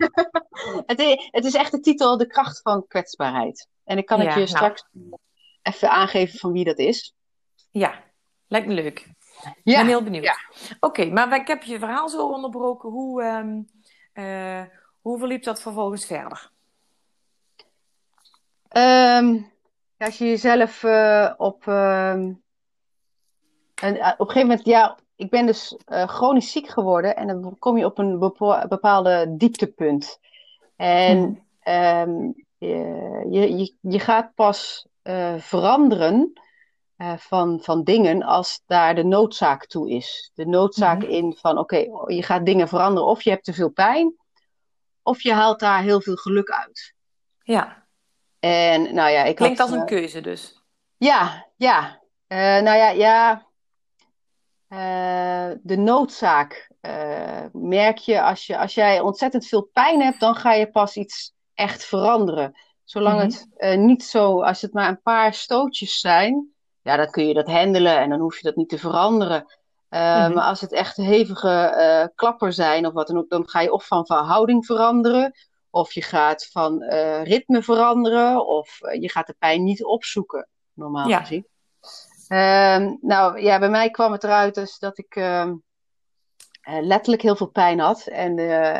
[0.86, 3.68] het, is, het is echt de titel De kracht van kwetsbaarheid.
[3.84, 4.46] En ik kan het je nou.
[4.46, 4.84] straks
[5.62, 7.14] even aangeven van wie dat is.
[7.70, 8.02] Ja,
[8.46, 8.98] lijkt me leuk.
[9.64, 10.24] Ik ben heel benieuwd.
[10.24, 10.36] Ja.
[10.80, 12.90] Oké, maar ik heb je verhaal zo onderbroken.
[12.90, 13.68] Hoe, um,
[14.14, 14.62] uh,
[15.00, 16.50] hoe verliep dat vervolgens verder?
[18.76, 19.52] Um,
[19.98, 21.66] als je jezelf uh, op,
[23.82, 27.56] en, uh, op een gegeven moment, ja, ik ben dus chronisch ziek geworden en dan
[27.58, 28.18] kom je op een
[28.68, 30.18] bepaalde dieptepunt.
[30.76, 36.40] En hmm je, je, je gaat pas uh, veranderen
[36.96, 40.30] uh, van, van dingen als daar de noodzaak toe is.
[40.34, 41.14] De noodzaak mm-hmm.
[41.14, 44.14] in van oké, okay, je gaat dingen veranderen of je hebt te veel pijn,
[45.02, 46.94] of je haalt daar heel veel geluk uit.
[47.42, 47.84] Ja.
[48.38, 50.62] En nou ja, ik Klinkt had, als een keuze dus.
[50.96, 52.00] Ja, ja.
[52.28, 53.45] nou ja, ja.
[55.62, 56.70] De noodzaak
[57.52, 61.34] merk je als, je als jij ontzettend veel pijn hebt, dan ga je pas iets
[61.54, 62.58] echt veranderen.
[62.84, 67.26] Zolang het uh, niet zo, als het maar een paar stootjes zijn, ja, dan kun
[67.26, 69.46] je dat handelen en dan hoef je dat niet te veranderen.
[69.90, 70.34] Mm-hmm.
[70.34, 73.86] Maar als het echt hevige klapper zijn of wat dan ook, dan ga je of
[73.86, 75.32] van verhouding veranderen,
[75.70, 76.82] of je gaat van
[77.22, 81.20] ritme veranderen, of je gaat de pijn niet opzoeken, normaal ja.
[81.20, 81.46] gezien.
[82.28, 85.54] Ehm, nou ja, bij mij kwam het eruit dus dat ik ehm,
[86.62, 88.38] letterlijk heel veel pijn had en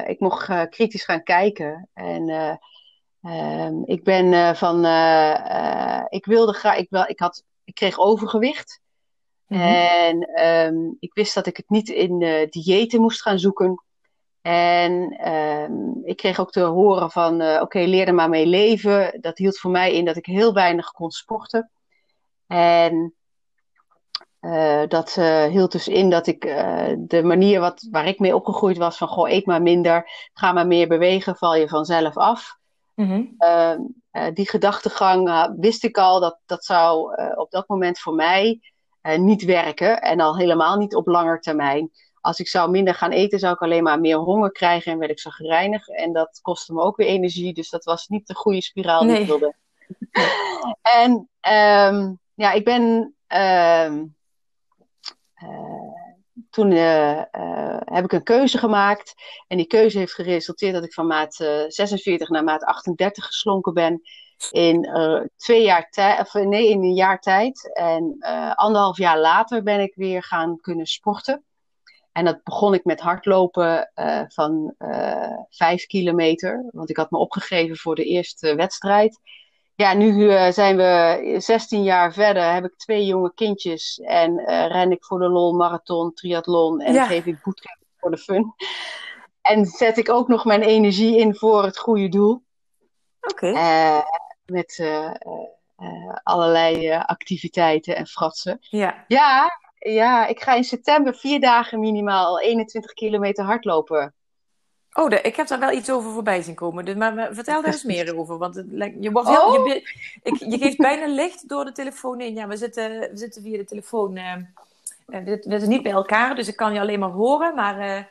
[0.08, 1.88] ik mocht kritisch gaan kijken.
[1.94, 2.58] En
[3.22, 4.76] Um, ik ben van,
[6.08, 8.80] ik wilde graag, ik, wel, ik, had, ik kreeg overgewicht.
[9.46, 10.22] Mm -hmm.
[10.22, 12.18] En ik wist dat ik het niet in
[12.50, 13.82] diëten moest gaan zoeken.
[14.42, 15.12] En
[16.04, 19.20] ik kreeg ook te horen van, oké, okay, leer er maar mee leven.
[19.20, 21.70] Dat hield voor mij in dat ik heel weinig kon sporten.
[22.46, 23.14] En
[24.88, 25.14] dat
[25.50, 26.40] hield dus in dat ik
[26.98, 30.66] de manier wat, waar ik mee opgegroeid was van, goh, eet maar minder, ga maar
[30.66, 32.58] meer bewegen, val je vanzelf af.
[32.94, 33.34] Mm-hmm.
[33.38, 38.14] Uh, die gedachtegang uh, wist ik al, dat, dat zou uh, op dat moment voor
[38.14, 38.60] mij
[39.16, 41.90] niet werken en al helemaal niet op langer termijn.
[42.20, 45.10] Als ik zou minder gaan eten, zou ik alleen maar meer honger krijgen en werd
[45.10, 45.88] ik zo gereinig.
[45.88, 49.18] En dat kostte me ook weer energie, dus dat was niet de goede spiraal die
[49.18, 49.54] ik wilde.
[51.02, 53.14] en ehm, ja, ik ben.
[53.26, 54.02] Ehm, eh,
[56.50, 57.22] toen uh,
[57.84, 59.14] heb ik een keuze gemaakt.
[59.46, 61.34] En die keuze heeft geresulteerd dat ik van maat
[61.68, 64.00] 46 naar maat 38 geslonken ben.
[64.50, 64.88] In
[65.36, 67.74] twee jaar tijd, of nee, in een jaar tijd.
[67.74, 68.16] En
[68.54, 71.44] anderhalf jaar later ben ik weer gaan kunnen sporten.
[72.12, 73.90] En dat begon ik met hardlopen
[74.28, 74.74] van
[75.48, 76.68] vijf kilometer.
[76.70, 79.20] Want ik had me opgegeven voor de eerste wedstrijd
[79.76, 84.66] ja, nu uh, zijn we 16 jaar verder, heb ik twee jonge kindjes en uh,
[84.66, 88.54] ren ik voor de lol marathon, triathlon en geef ik bootcamp voor de fun.
[89.40, 92.42] En zet ik ook nog mijn energie in voor het goede doel.
[93.20, 93.48] Oké.
[93.48, 93.52] Okay.
[93.52, 94.02] Uh,
[94.44, 94.84] met
[96.22, 98.56] allerlei activiteiten en fratsen.
[98.60, 99.04] Ja.
[99.08, 99.50] ja.
[99.78, 104.14] Ja, ik ga in september vier dagen minimaal 21 kilometer hardlopen.
[104.96, 106.84] Oh, de, ik heb daar wel iets over voorbij zien komen.
[106.84, 108.38] Dus, maar, vertel daar eens meer over.
[108.38, 108.66] Want het,
[109.00, 109.66] je, wordt heel, oh.
[109.66, 109.74] je,
[110.22, 112.34] ik, je geeft bijna licht door de telefoon in.
[112.34, 114.16] Ja, we zitten, we zitten via de telefoon.
[114.16, 114.34] Uh,
[115.06, 117.54] we, zitten niet bij elkaar, dus ik kan je alleen maar horen.
[117.54, 118.02] Maar uh,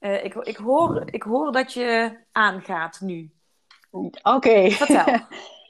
[0.00, 3.30] uh, ik, ik, hoor, ik hoor dat je aangaat nu.
[4.22, 4.70] Oké.
[4.70, 5.04] Vertel.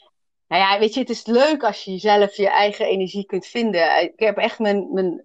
[0.49, 4.03] nou ja, weet je, het is leuk als je jezelf je eigen energie kunt vinden.
[4.03, 5.25] Ik heb echt mijn, mijn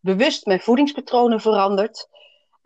[0.00, 2.08] bewust mijn voedingspatronen veranderd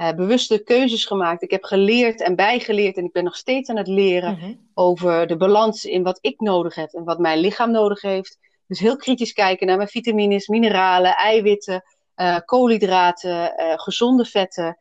[0.01, 1.43] uh, bewuste keuzes gemaakt.
[1.43, 4.53] Ik heb geleerd en bijgeleerd en ik ben nog steeds aan het leren mhm.
[4.75, 8.39] over de balans in wat ik nodig heb en wat mijn lichaam nodig heeft.
[8.67, 11.85] Dus heel kritisch kijken naar mijn vitamines, mineralen, eiwitten,
[12.17, 14.77] uh, koolhydraten, uh, gezonde vetten.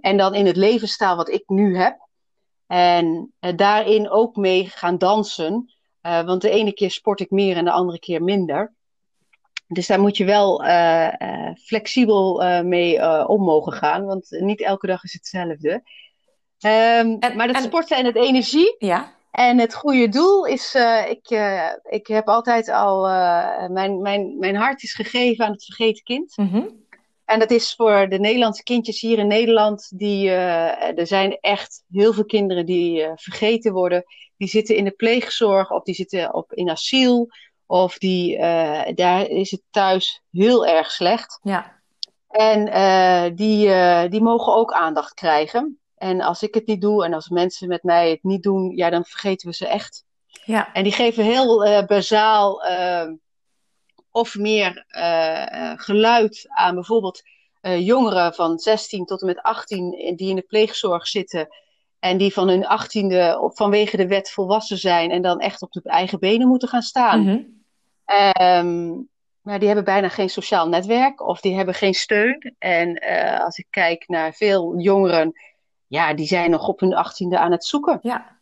[0.00, 2.08] en dan in het levensstijl wat ik nu heb.
[2.66, 5.72] En daarin ook mee gaan dansen.
[6.00, 8.75] want de ene keer sport ik meer en de andere keer minder.
[9.68, 14.60] Dus daar moet je wel uh, uh, flexibel uh, mee om mogen gaan, want niet
[14.60, 15.70] elke dag is hetzelfde.
[15.72, 17.62] Um, en, maar het en...
[17.62, 19.14] sporten en het energie ja.
[19.30, 20.74] en het goede doel is,
[21.08, 21.30] ik,
[21.82, 23.02] ik heb altijd al,
[23.68, 26.36] mijn, mijn, mijn hart is gegeven aan het vergeten kind.
[26.36, 26.84] Mm -hmm.
[27.24, 32.12] En dat is voor de Nederlandse kindjes hier in Nederland, die, er zijn echt heel
[32.12, 34.04] veel kinderen die vergeten worden.
[34.36, 37.28] Die zitten in de pleegzorg of die zitten op, in asiel
[37.66, 41.38] of die, uh, daar is het thuis heel erg slecht.
[41.42, 41.74] Ja.
[42.28, 45.80] En uh, die, uh, die mogen ook aandacht krijgen.
[45.96, 48.90] En als ik het niet doe en als mensen met mij het niet doen, ja,
[48.90, 50.04] dan vergeten we ze echt.
[50.44, 50.72] Ja.
[50.72, 52.62] En die geven heel bazaal
[54.10, 54.84] of meer
[55.76, 57.22] geluid aan bijvoorbeeld
[57.60, 61.48] jongeren van 16 tot en met 18 die in de pleegzorg zitten.
[62.06, 65.80] En die van hun 18e vanwege de wet volwassen zijn en dan echt op de
[65.82, 67.20] eigen benen moeten gaan staan.
[67.20, 67.54] Mm -hmm.
[68.66, 69.08] Um,
[69.40, 72.54] maar die hebben bijna geen sociaal netwerk of die hebben geen steun.
[72.58, 75.32] En uh, als ik kijk naar veel jongeren,
[75.86, 77.98] ja, die zijn nog op hun achttiende aan het zoeken.
[78.02, 78.38] Ja.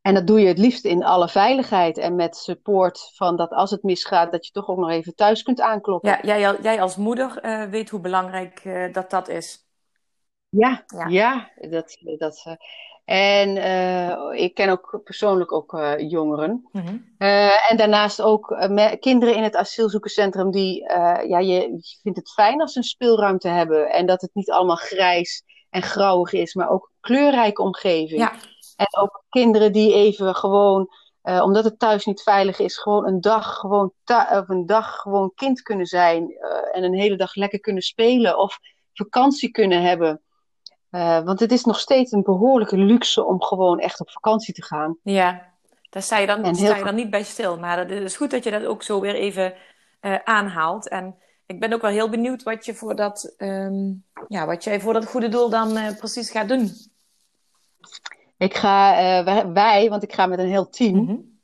[0.00, 3.70] En dat doe je het liefst in alle veiligheid en met support van dat als
[3.70, 6.10] het misgaat, dat je toch ook nog even thuis kunt aankloppen.
[6.10, 9.63] Ja, jij, jij als moeder uh, weet hoe belangrijk uh, dat dat is.
[10.56, 12.56] Ja, ja, ja dat, dat,
[13.04, 16.68] en uh, ik ken ook persoonlijk ook uh, jongeren.
[16.72, 17.14] Mm -hmm.
[17.18, 18.68] uh, en daarnaast ook
[19.00, 20.80] kinderen in het asielzoekerscentrum die,
[21.28, 24.50] ja, je, je vindt het fijn als ze een speelruimte hebben en dat het niet
[24.50, 28.20] allemaal grijs en grauwig is, maar ook een kleurrijke omgeving.
[28.20, 28.32] Ja.
[28.76, 30.88] En ook kinderen die even gewoon,
[31.22, 33.92] omdat het thuis niet veilig is, gewoon een dag gewoon,
[34.30, 36.36] of een dag gewoon kind kunnen zijn
[36.72, 38.58] en een hele dag lekker kunnen spelen of
[38.92, 40.22] vakantie kunnen hebben.
[40.94, 44.62] Uh, want het is nog steeds een behoorlijke luxe om gewoon echt op vakantie te
[44.62, 44.96] gaan.
[45.02, 45.42] Ja,
[45.90, 47.58] daar sta je dan, sta je dan niet bij stil.
[47.58, 49.54] Maar het is goed dat je dat ook zo weer even
[50.00, 50.88] uh, aanhaalt.
[50.88, 51.14] En
[51.46, 54.92] ik ben ook wel heel benieuwd wat, je voor dat, um, ja, wat jij voor
[54.92, 56.70] dat goede doel dan uh, precies gaat doen.
[58.36, 60.96] Ik ga, wij, wij, want ik ga met een heel team.
[60.96, 61.38] Mm -hmm.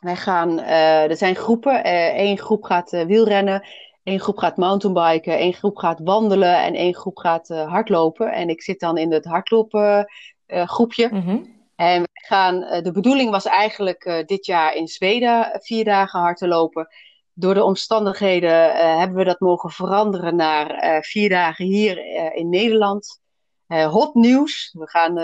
[0.00, 1.80] Wij gaan, er zijn groepen.
[2.20, 3.62] Eén groep gaat wielrennen.
[4.08, 8.32] Eén groep gaat mountainbiken, één groep gaat wandelen en één groep gaat uh, hardlopen.
[8.32, 10.06] En ik zit dan in het hardlopen
[10.46, 11.08] uh, groepje.
[11.12, 11.56] Mm -hmm.
[11.76, 16.38] En we gaan, uh, de bedoeling was eigenlijk dit jaar in Zweden vier dagen hard
[16.38, 16.88] te lopen.
[17.32, 22.04] Door de omstandigheden hebben we dat mogen veranderen naar vier dagen hier
[22.34, 23.20] in Nederland.
[23.66, 24.74] hot nieuws.
[24.78, 25.14] We gaan,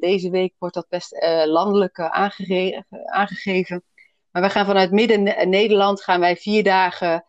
[0.00, 3.84] deze week wordt dat best landelijk aangege aangegeven.
[4.30, 7.24] Maar we gaan vanuit midden Nederland gaan wij vier dagen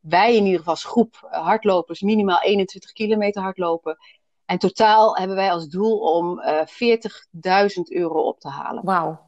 [0.00, 3.98] wij in ieder geval als groep hardlopers minimaal 21 kilometer hardlopen.
[4.44, 6.60] En totaal hebben wij als doel om uh,
[7.68, 8.84] 40.000 euro op te halen.
[8.84, 9.24] Wauw.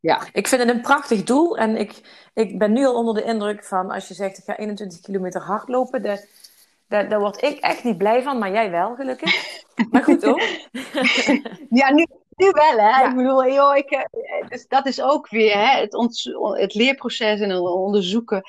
[0.00, 0.26] Ja.
[0.32, 1.56] Ik vind het een prachtig doel.
[1.56, 2.00] En ik,
[2.34, 5.40] ik ben nu al onder de indruk van als je zegt ik ga 21 kilometer
[5.40, 6.02] hardlopen.
[6.02, 6.28] De,
[6.88, 9.62] daar, daar word ik echt niet blij van, maar jij wel, gelukkig.
[9.90, 10.40] Maar goed ook.
[11.80, 12.06] ja, nu,
[12.36, 13.08] nu wel, hè.
[13.08, 15.94] Ik bedoel, joh, ik, eh, dus dat is ook weer hè, het,
[16.58, 18.42] het leerproces en het onderzoeken.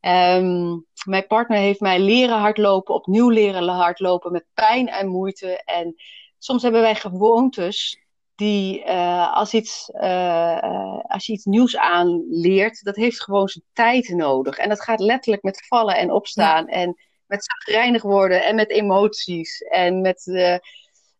[0.00, 5.62] Ehm, mijn partner heeft mij leren hardlopen, opnieuw leren hardlopen met pijn en moeite.
[5.64, 5.94] En
[6.38, 8.00] soms hebben wij gewoontes
[8.34, 14.08] die uh, als, iets, uh, als je iets nieuws aanleert, dat heeft gewoon zijn tijd
[14.08, 14.56] nodig.
[14.56, 16.96] En dat gaat letterlijk met vallen en opstaan en
[17.32, 20.24] met zagrijnig worden en met emoties en met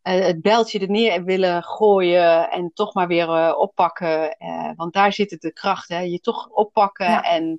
[0.03, 4.37] het beltje er neer willen gooien en toch maar weer oppakken.
[4.77, 5.99] want daar zit het de kracht, hè?
[5.99, 7.59] je toch oppakken en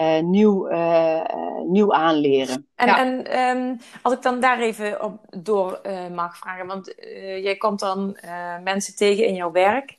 [0.00, 1.20] uh, nieuw, uh,
[1.66, 2.66] nieuw aanleren.
[2.74, 6.94] En, en um, als ik dan daar even op door uh, mag vragen, want
[7.42, 8.18] jij komt dan
[8.64, 9.96] mensen tegen in jouw werk.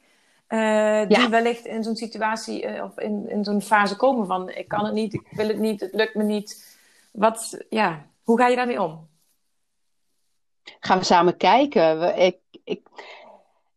[1.08, 4.94] die wellicht in zo'n situatie of in, in zo'n fase komen van ik kan het
[4.94, 6.69] niet, ik wil het niet, het lukt me niet.
[7.12, 9.08] Wat, ja, hoe ga je daarmee om?
[10.80, 12.18] Gaan we samen kijken.
[12.18, 12.88] Ik, ik,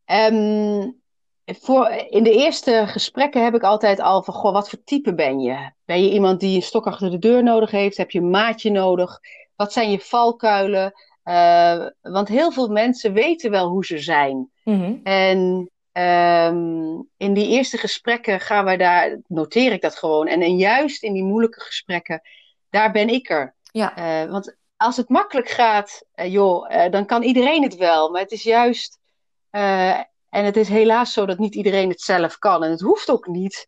[0.06, 1.00] um,
[1.44, 5.40] voor, in de eerste gesprekken heb ik altijd al van, goh, wat voor type ben
[5.40, 5.70] je?
[5.84, 7.96] Ben je iemand die een stok achter de deur nodig heeft?
[7.96, 9.20] Heb je een maatje nodig?
[9.56, 10.92] Wat zijn je valkuilen?
[11.24, 14.50] Uh, want heel veel mensen weten wel hoe ze zijn.
[14.64, 15.00] Mm-hmm.
[15.02, 20.26] En um, in die eerste gesprekken gaan we daar, noteer ik dat gewoon.
[20.26, 22.20] En, en juist in die moeilijke gesprekken,
[22.72, 23.54] daar ben ik er.
[23.62, 23.98] Ja.
[24.24, 28.10] Uh, want als het makkelijk gaat, uh, joh, dan kan iedereen het wel.
[28.10, 29.00] Maar het is juist
[29.50, 32.64] en het is helaas zo dat niet iedereen het zelf kan.
[32.64, 33.66] En het hoeft ook niet.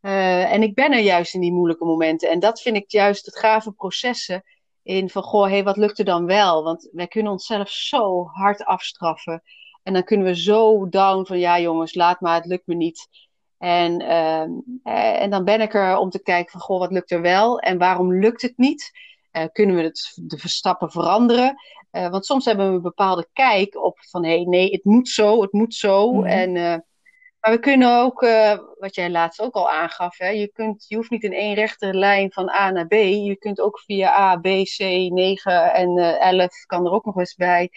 [0.00, 2.30] En ik ben er juist in die moeilijke momenten.
[2.30, 4.42] En dat vind ik juist het gave processen.
[4.82, 6.62] In van, goh, hey, wat lukt er dan wel?
[6.62, 9.42] Want wij kunnen onszelf zo hard afstraffen.
[9.82, 13.08] En dan kunnen we zo down van, ja jongens, laat maar, het lukt me niet.
[13.62, 17.20] En, uh, en dan ben ik er om te kijken van, goh, wat lukt er
[17.20, 17.58] wel?
[17.58, 18.90] En waarom lukt het niet?
[19.32, 21.56] Uh, kunnen we het, de stappen veranderen?
[21.92, 25.08] Uh, want soms hebben we een bepaalde kijk op van hé, hey, nee, het moet
[25.08, 26.12] zo, het moet zo.
[26.12, 26.26] Mm-hmm.
[26.26, 26.76] En, uh,
[27.40, 28.20] maar we kunnen ook,
[28.78, 31.94] wat jij laatst ook al aangaf, hè, je, kunt, je hoeft niet in één rechte
[31.94, 32.92] lijn van A naar B.
[32.92, 37.34] Je kunt ook via A, B, C, 9 en 11 kan er ook nog eens
[37.34, 37.70] bij.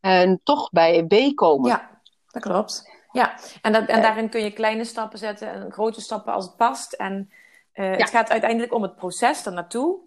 [0.00, 1.70] En toch bij B komen.
[1.70, 2.93] Ja, dat klopt.
[3.14, 6.56] Ja, en, dat, en daarin kun je kleine stappen zetten en grote stappen als het
[6.56, 6.92] past.
[6.92, 7.30] En
[7.72, 7.82] ja.
[7.82, 9.98] het gaat uiteindelijk om het proces ernaartoe.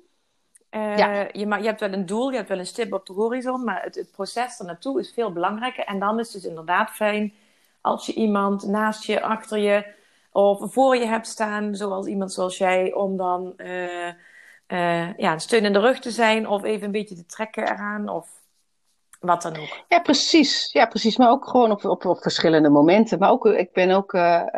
[0.72, 1.12] Uh, ja.
[1.32, 3.84] je, je, hebt wel een doel, je hebt wel een stip op de horizon, maar
[3.84, 5.84] het, het proces er naartoe is veel belangrijker.
[5.84, 7.34] En dan is het dus inderdaad fijn
[7.82, 9.86] als je iemand naast je, achter je
[10.32, 15.66] of voor je hebt staan, zoals iemand zoals jij, om dan uh, ja, een steun
[15.66, 18.37] in de rug te zijn of even een beetje te trekken eraan of
[19.28, 19.86] wat dan ook.
[19.88, 20.72] Ja, precies.
[20.72, 21.18] Ja, precies.
[21.18, 23.20] Maar ook gewoon op, op, op verschillende momenten.
[23.20, 24.58] Maar ook, ik ben ook een,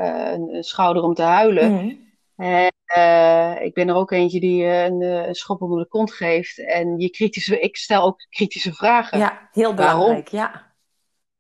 [0.54, 1.72] een, schouder om te huilen.
[1.72, 2.08] Mm.
[2.36, 6.14] En uh, ik ben er ook eentje die uh, een, een, schop onder de kont
[6.14, 6.60] geeft.
[6.60, 9.20] En je kritische, ik stel ook kritische vragen.
[9.20, 10.52] Ja, heel belangrijk, Waarom?
[10.52, 10.68] ja.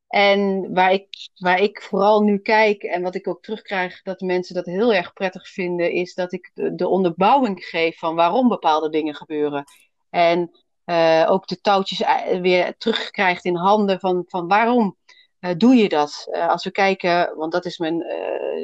[0.07, 4.55] En waar ik, waar ik vooral nu kijk en wat ik ook terugkrijg dat mensen
[4.55, 8.89] dat heel erg prettig vinden, is dat ik de, de onderbouwing geef van waarom bepaalde
[8.89, 9.63] dingen gebeuren.
[10.09, 10.51] En
[10.90, 12.04] uh, ook de touwtjes
[12.42, 14.98] weer terugkrijgt in handen van, van waarom
[15.40, 16.28] uh, doe je dat?
[16.32, 17.98] Uh, als we kijken, want dat is mijn,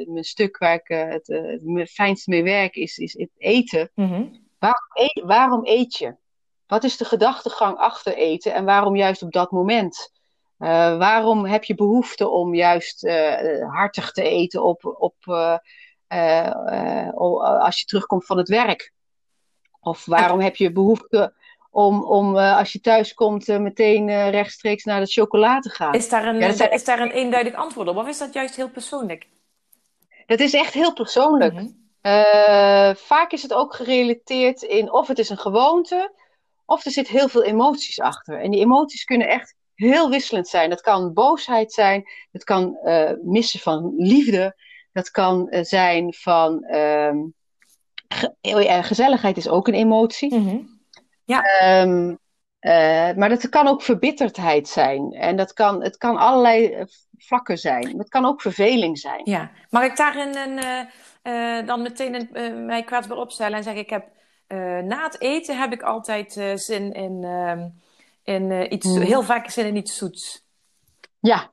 [0.06, 3.90] mijn stuk waar ik het, het fijnst mee werk, is, is het eten.
[3.94, 4.44] Mm-hmm.
[4.58, 6.16] Waarom, eet, waarom, eet, je?
[6.66, 10.14] Wat is de gedachtegang achter eten en waarom juist op dat moment?
[10.98, 13.08] waarom heb je behoefte om juist
[13.70, 15.14] hartig te eten op, op,
[17.58, 18.92] als je terugkomt van het werk?
[19.80, 21.34] Of waarom heb je behoefte
[21.76, 25.70] om, om uh, als je thuis komt uh, meteen uh, rechtstreeks naar de chocola te
[25.70, 25.94] gaan.
[25.94, 26.70] Is daar, een, ja, zijn...
[26.70, 27.96] is daar een eenduidig antwoord op?
[27.96, 29.26] Of is dat juist heel persoonlijk?
[30.26, 31.52] Dat is echt heel persoonlijk.
[31.52, 32.96] Mm-hmm.
[32.96, 36.12] vaak is het ook gerelateerd in of het is een gewoonte,
[36.64, 38.40] of er zit heel veel emoties achter.
[38.40, 40.70] En die emoties kunnen echt heel wisselend zijn.
[40.70, 42.78] Dat kan boosheid zijn, dat kan
[43.22, 44.56] missen van liefde,
[44.92, 46.64] dat kan zijn van.
[46.64, 47.18] Ehm,
[48.08, 50.34] ge gezelligheid is ook een emotie.
[50.34, 50.75] Mm-hmm.
[51.26, 51.82] Ja.
[51.82, 52.18] Um,
[52.60, 55.12] uh, maar dat kan ook verbitterdheid zijn.
[55.12, 56.84] En dat kan, het kan allerlei eh,
[57.18, 57.98] vlakken zijn.
[57.98, 59.20] Het kan ook verveling zijn.
[59.24, 59.50] Ja.
[59.70, 60.80] Mag ik daarin een, uh,
[61.58, 64.14] uh, dan meteen een, mij kwetsbaar opstellen en zeggen: Ik heb
[64.84, 67.68] na het eten heb ik altijd zin in, ehm,
[68.24, 69.00] in iets, mm.
[69.00, 70.44] heel vaak zin in iets zoets?
[71.20, 71.50] Ja,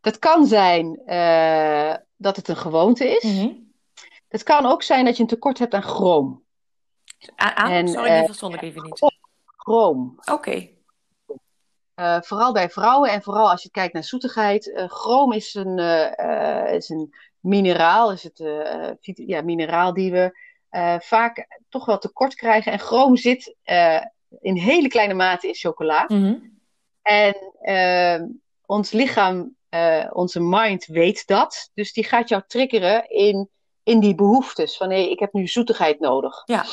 [0.00, 1.00] dat kan zijn
[2.16, 3.22] dat het een gewoonte is.
[3.22, 3.72] Mm-hmm.
[4.28, 6.42] Het kan ook zijn dat je een tekort hebt aan chroom.
[7.36, 7.70] Aan?
[7.70, 9.12] En, Sorry, die uh, verstond ik even niet.
[9.56, 10.14] Chroom.
[10.18, 10.32] Oké.
[10.32, 10.76] Okay.
[11.96, 14.66] Uh, vooral bij vrouwen en vooral als je kijkt naar zoetigheid.
[14.66, 15.78] Uh, chroom is een,
[16.74, 18.38] is een mineraal, is het
[19.14, 20.38] ja, mineraal die we
[21.00, 22.72] vaak toch wel tekort krijgen.
[22.72, 23.56] En chroom zit
[24.40, 26.04] in hele kleine mate in chocola.
[26.08, 26.38] Mhm.
[27.02, 29.56] En ons lichaam,
[30.12, 31.70] onze mind weet dat.
[31.74, 33.48] Dus die gaat jou triggeren in,
[33.82, 34.76] in die behoeftes.
[34.76, 36.42] Van hé, ik heb nu zoetigheid nodig.
[36.44, 36.64] Ja.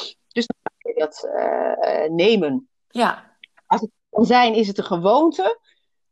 [0.96, 2.70] Dus dan kan je dat nemen.
[2.88, 3.38] Ja.
[3.66, 5.60] Als het kan zijn, is het een gewoonte.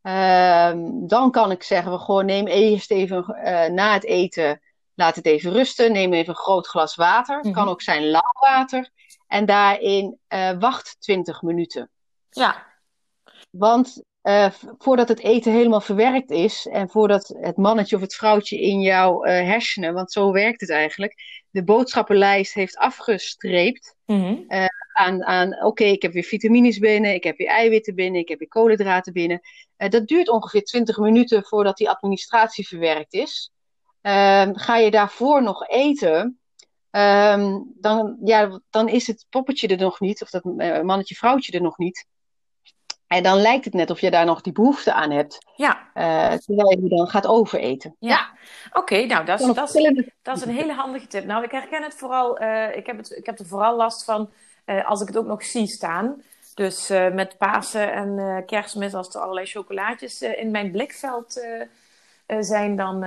[0.01, 4.61] Ehm, dan kan ik zeggen, we gewoon neem eerst even uh, na het eten,
[4.93, 5.91] laat het even rusten.
[5.91, 7.36] Neem even een groot glas water.
[7.36, 7.71] Het kan mhm.
[7.71, 8.89] ook zijn lauw water.
[9.28, 10.19] En daarin
[10.59, 11.89] wacht 20 minuten.
[12.30, 12.65] Ja.
[13.49, 18.61] Want uh, voordat het eten helemaal verwerkt is en voordat het mannetje of het vrouwtje
[18.61, 21.15] in jouw hersenen, want zo werkt het eigenlijk,
[21.57, 24.45] de boodschappenlijst heeft afgestreept, mm
[24.97, 28.39] aan, aan oké, ik heb weer vitamines binnen, ik heb weer eiwitten binnen, ik heb
[28.39, 29.41] weer koolhydraten binnen.
[29.77, 33.51] Uh, dat duurt ongeveer 20 minuten voordat die administratie verwerkt is.
[34.01, 36.39] Uh, ga je daarvoor nog eten,
[36.91, 41.51] um, dan, ja, dan is het poppetje er nog niet, of dat uh, mannetje vrouwtje
[41.51, 42.05] er nog niet.
[43.07, 45.37] En dan lijkt het net of je daar nog die behoefte aan hebt.
[45.55, 45.89] Ja.
[45.95, 47.95] Uh, terwijl je dan gaat overeten.
[47.99, 48.09] Ja.
[48.09, 48.29] ja.
[48.71, 51.25] Oké, nou dat is, dat, is, dat is een hele handige tip.
[51.25, 54.29] Nou, ik herken het vooral, uh, ik, heb het, ik heb er vooral last van
[54.65, 56.23] uh, als ik het ook nog zie staan.
[56.53, 61.41] Dus uh, met Pasen en uh, Kerstmis, als er allerlei chocolaatjes in mijn blikveld
[62.39, 63.03] zijn, dan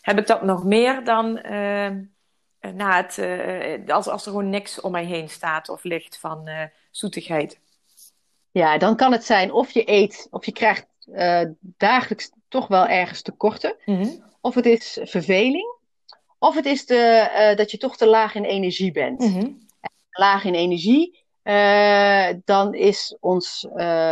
[0.00, 1.32] heb ik dat nog meer dan
[2.74, 3.18] na het,
[3.90, 6.48] als, als er gewoon niks om mij heen staat of ligt van
[6.90, 7.58] zoetigheid.
[8.54, 10.86] Ja, dan kan het zijn of je eet, of je krijgt
[11.76, 13.76] dagelijks toch wel ergens tekorten.
[13.84, 14.24] Mm -hmm.
[14.40, 15.78] Of het is verveling.
[16.38, 19.20] Of het is de, dat je toch te laag in energie bent.
[19.20, 19.62] Mm -hmm
[20.14, 23.66] laag in energie, uh, dan is ons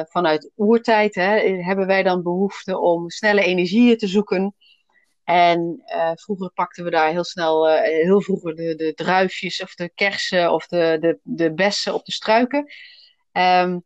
[0.09, 4.55] vanuit oertijd, hè, hebben wij dan behoefte om snelle energieën te zoeken.
[5.25, 5.83] En
[6.15, 10.67] vroeger pakten we daar heel snel, heel vroeger de, de druifjes of de kersen of
[10.67, 12.73] de, de, de bessen op de struiken.
[13.33, 13.85] Um,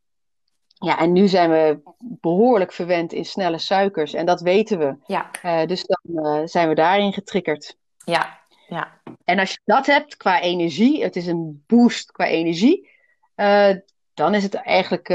[0.78, 4.96] ja, en nu zijn we behoorlijk verwend in snelle suikers en dat weten we.
[5.06, 5.66] Ja.
[5.66, 7.76] dus dan zijn we daarin getriggerd.
[8.04, 9.00] Ja, ja.
[9.24, 12.90] En als je dat hebt qua energie, het is een boost qua energie,
[13.36, 13.74] uh,
[14.14, 15.08] dan is het eigenlijk,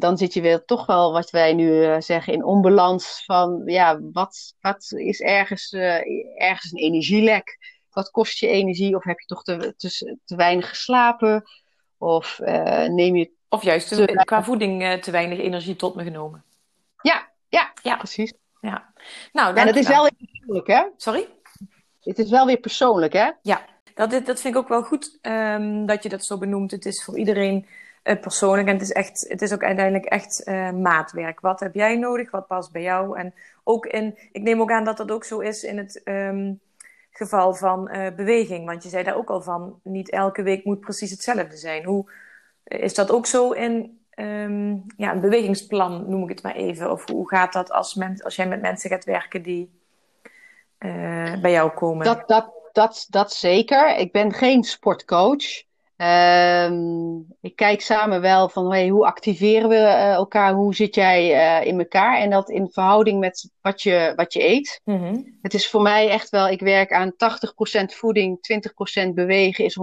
[0.00, 4.54] dan zit je weer toch wel wat wij nu zeggen in onbalans van, ja, wat,
[4.60, 5.72] wat is ergens,
[6.36, 7.58] ergens een energielek?
[7.90, 8.96] Wat kost je energie?
[8.96, 11.42] Of heb je toch te, te, te weinig geslapen?
[11.96, 12.40] Of
[12.88, 13.36] neem je.
[13.48, 16.44] Of juist te, qua voeding te weinig energie tot me genomen.
[17.02, 17.96] Ja, ja, ja.
[17.96, 18.32] precies.
[18.60, 18.92] Ja.
[19.32, 20.84] Nou, en dat is wel natuurlijk, hè?
[20.96, 21.28] Sorry?
[22.02, 23.30] Het is wel weer persoonlijk, hè?
[23.42, 26.70] Ja, dat, dat vind ik ook wel goed um, dat je dat zo benoemt.
[26.70, 27.66] Het is voor iedereen
[28.04, 31.40] uh, persoonlijk en het is, echt, het is ook uiteindelijk echt uh, maatwerk.
[31.40, 32.30] Wat heb jij nodig?
[32.30, 33.18] Wat past bij jou?
[33.18, 33.34] En
[33.64, 36.60] ook in, ik neem ook aan dat dat ook zo is in het um,
[37.10, 38.66] geval van uh, beweging.
[38.66, 41.84] Want je zei daar ook al van, niet elke week moet precies hetzelfde zijn.
[41.84, 42.10] Hoe
[42.68, 46.90] is dat ook zo in um, ja, een bewegingsplan, noem ik het maar even?
[46.90, 49.70] Of hoe gaat dat als, men, als jij met mensen gaat werken die
[50.78, 52.04] uh, bij jou komen?
[52.04, 53.96] Dat, dat, dat, dat zeker.
[53.96, 55.66] Ik ben geen sportcoach.
[55.96, 61.34] Um, ik kijk samen wel van hey, hoe activeren we uh, elkaar, hoe zit jij
[61.60, 64.80] uh, in elkaar en dat in verhouding met wat je, wat je eet.
[64.84, 65.38] Mm -hmm.
[65.42, 67.16] Het is voor mij echt wel, ik werk aan 80%
[67.84, 68.38] voeding,
[69.08, 69.78] 20% bewegen is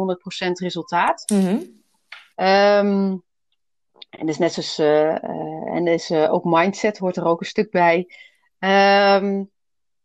[0.48, 1.24] 100% resultaat.
[1.34, 1.84] Mm -hmm.
[2.36, 3.24] Um,
[4.10, 5.24] en is net zoals, uh,
[5.76, 7.98] en is ook mindset hoort er ook een stuk bij.
[8.60, 9.52] Um,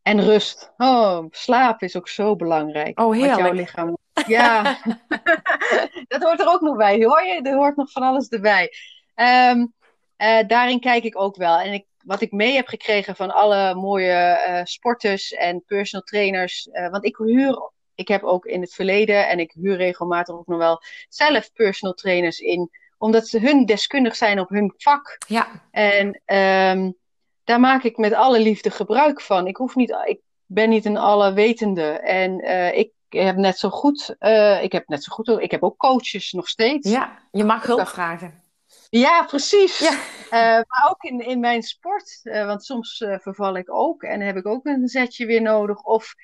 [0.02, 0.72] en rust.
[0.76, 3.00] Oh, slaap is ook zo belangrijk.
[3.00, 3.38] Oh, heerlijk.
[3.38, 3.98] jouw lichaam...
[4.26, 4.62] Ja,
[6.08, 7.40] dat hoort er ook nog bij, hoor je?
[7.42, 8.72] Er hoort nog van alles erbij.
[9.14, 9.72] Um,
[10.18, 11.58] uh, daarin kijk ik ook wel.
[11.58, 16.68] En ik, wat ik mee heb gekregen van alle mooie uh, sporters en personal trainers.
[16.72, 17.70] Uh, want ik huur,
[18.00, 21.94] ik heb ook in het verleden en ik huur regelmatig ook nog wel zelf personal
[21.94, 22.70] trainers in.
[22.98, 25.18] Omdat ze hun deskundig zijn op hun vak.
[25.26, 25.46] Ja.
[25.70, 26.96] En um,
[27.44, 29.46] daar maak ik met alle liefde gebruik van.
[29.46, 31.90] Ik hoef niet, ik ben niet een allewetende.
[31.90, 35.62] En uh, ik heb net zo goed, uh, ik heb net zo goed, ik heb
[35.62, 36.90] ook coaches nog steeds.
[36.90, 38.42] Ja, je mag hulp vragen.
[38.90, 39.78] Ja, precies.
[39.78, 39.92] Ja.
[39.92, 44.20] Uh, maar ook in, in mijn sport, uh, want soms uh, verval ik ook en
[44.20, 45.82] heb ik ook een zetje weer nodig.
[45.82, 46.14] Of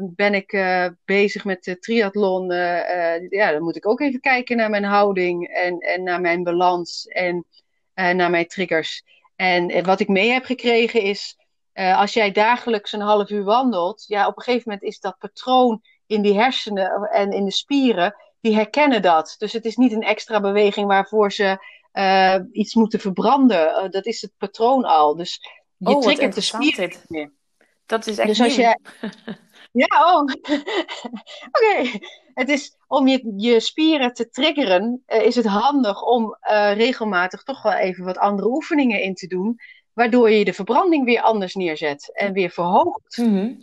[0.00, 0.50] ben ik
[1.04, 2.50] bezig met de triathlon,
[3.28, 7.06] ja, dan moet ik ook even kijken naar mijn houding en, en naar mijn balans
[7.06, 7.46] en
[7.94, 9.02] naar mijn triggers.
[9.36, 11.36] En wat ik mee heb gekregen is,
[11.74, 15.82] als jij dagelijks een half uur wandelt, ja, op een gegeven moment is dat patroon
[16.06, 19.34] in die hersenen en in de spieren, die herkennen dat.
[19.38, 23.84] Dus het is niet een extra beweging waarvoor ze uh, iets moeten verbranden.
[23.84, 25.16] Uh, dat is het patroon al.
[25.16, 25.40] Dus
[25.76, 27.30] je oh, triggert de spieren dit.
[27.86, 28.56] Dat is echt Dus als
[29.72, 30.22] Ja, oh.
[31.56, 31.98] Oké.
[32.34, 37.42] Het is om je, je spieren te triggeren, eh, is het handig om eh, regelmatig
[37.42, 39.56] toch wel even wat andere oefeningen in te doen.
[39.92, 43.16] Waardoor je de verbranding weer anders neerzet en weer verhoogt.
[43.16, 43.54] Mhm.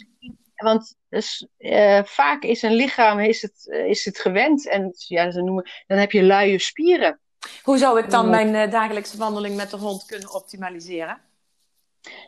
[0.56, 5.32] Want dus, eh, vaak is een lichaam is het, eh, is het gewend en ja,
[5.32, 7.20] ze noemen, dan heb je luie spieren.
[7.64, 11.18] Hoe zou ik dan mijn eh, dagelijkse wandeling met de hond kunnen optimaliseren?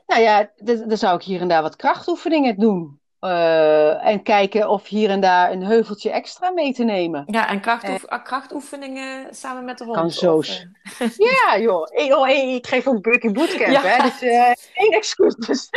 [0.07, 2.99] Nou ja, dan zou ik hier en daar wat krachtoefeningen doen.
[3.19, 7.23] Eh, en kijken of hier en daar een heuveltje extra mee te nemen.
[7.27, 9.97] Ja, en krachtoef- krachtoefeningen samen met de hond?
[9.97, 10.65] Kan zo of, z-
[10.99, 11.87] eh, Ja, joh.
[11.91, 13.81] Ik, oh, ik- ik geef ook Bucky Bootcamp, Ja.
[13.81, 14.03] hè.
[14.03, 15.69] Dus eh geen excuses.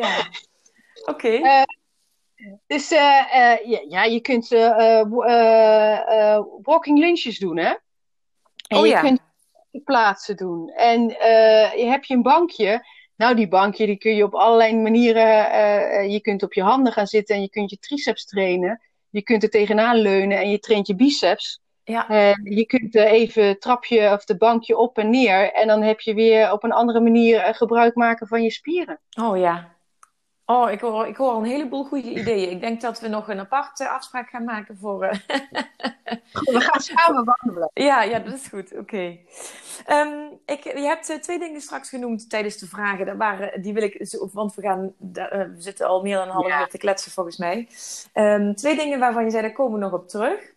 [0.00, 0.16] ja.
[1.04, 1.28] Oké.
[1.28, 1.62] Eh,
[2.66, 4.66] Dus eh, eh, ja, ja, je kunt eh,
[5.00, 7.74] eh, eh, eh, walking lunches doen, hè?
[8.66, 9.00] En Oh je ja.
[9.00, 9.20] kunt
[9.84, 10.68] plaatsen doen.
[10.70, 12.86] En eh, je hebt je een bankje.
[13.16, 15.50] Nou, die bankje die kun je op allerlei manieren.
[15.50, 18.80] eh, eh, je kunt op je handen gaan zitten en je kunt je triceps trainen.
[19.10, 21.60] Je kunt er tegenaan leunen en je traint je biceps.
[21.84, 22.08] Ja.
[22.08, 25.52] En je kunt eh, even het trapje of de bankje op en neer.
[25.52, 29.00] En dan heb je weer op een andere manier eh, gebruik maken van je spieren.
[29.20, 29.75] Oh ja.
[30.46, 32.50] Oh, ik hoor, ik hoor een heleboel goede ideeën.
[32.50, 35.02] Ik denk dat we nog een aparte afspraak gaan maken voor.
[35.04, 35.18] eh,
[36.32, 37.70] We gaan samen wandelen.
[37.74, 38.76] Ja, ja, dat is goed.
[38.78, 39.18] Oké.
[39.86, 40.08] Ehm,
[40.46, 43.06] je hebt eh, twee dingen straks genoemd tijdens de vragen.
[43.06, 46.32] Dat waren, die wil ik, want we, gaan, eh, we zitten al meer dan een
[46.34, 46.60] half Ja.
[46.60, 47.68] uur te kletsen volgens mij.
[48.12, 50.54] Ehm, twee dingen waarvan je zei, daar komen we nog op terug.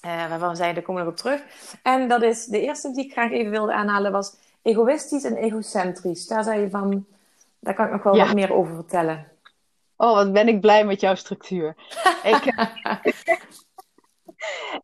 [0.00, 1.42] Waarvan we zeiden, daar komen we nog op terug.
[1.82, 6.26] En dat is, de eerste die ik graag even wilde aanhalen was egoïstisch en egocentrisch.
[6.26, 7.06] Daar zei je van,
[7.60, 8.24] daar kan ik nog wel Ja.
[8.24, 9.32] wat meer over vertellen.
[9.96, 11.74] Oh, wat ben ik blij met jouw structuur.
[12.34, 12.54] ik,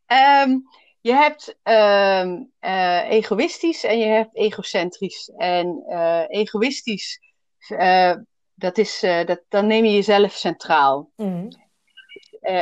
[0.06, 0.58] ehm,
[1.00, 5.32] je hebt ehm, eh, egoïstisch en je hebt egocentrisch.
[5.36, 7.20] En eh, egoïstisch,
[7.68, 8.14] eh,
[8.54, 11.10] dat is, dat, dan neem je jezelf centraal.
[11.16, 11.48] Mhm.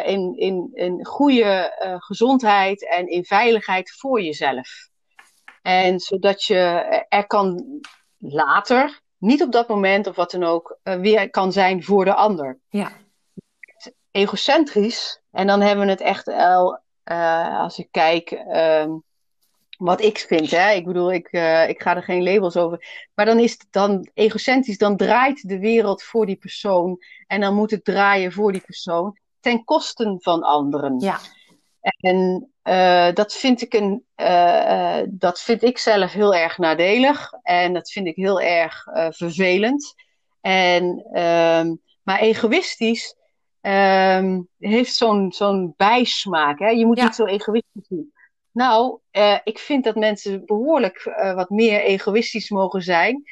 [0.04, 4.88] In, in, in goede gezondheid en in veiligheid voor jezelf.
[5.62, 6.56] En zodat je
[7.08, 7.64] er kan
[8.18, 12.14] later, niet op dat moment of wat dan ook, eh, weer kan zijn voor de
[12.14, 12.92] ander Ja.
[14.10, 15.22] egocentrisch.
[15.30, 18.90] En dan hebben we het echt al, eh, als ik kijk ehm,
[19.78, 20.50] wat ik vind.
[20.50, 20.70] Hè?
[20.72, 23.08] Ik bedoel, ik, eh, ik ga er geen labels over.
[23.14, 26.98] Maar dan is het dan egocentrisch, dan draait de wereld voor die persoon.
[27.26, 30.98] En dan moet het draaien voor die persoon ten koste van anderen.
[31.00, 31.18] Ja.
[31.80, 37.32] En eh, dat, vind ik een, eh, eh, dat vind ik zelf heel erg nadelig.
[37.42, 39.94] En dat vind ik heel erg vervelend.
[40.40, 43.14] En, ehm, maar egoïstisch
[43.60, 46.58] ehm, heeft zo'n zo'n bijsmaak.
[46.58, 46.68] Hè?
[46.68, 47.04] Je moet Ja.
[47.04, 48.12] niet zo egoïstisch doen.
[48.52, 48.98] Nou,
[49.44, 53.22] ik vind dat mensen behoorlijk eh, wat meer egoïstisch mogen zijn.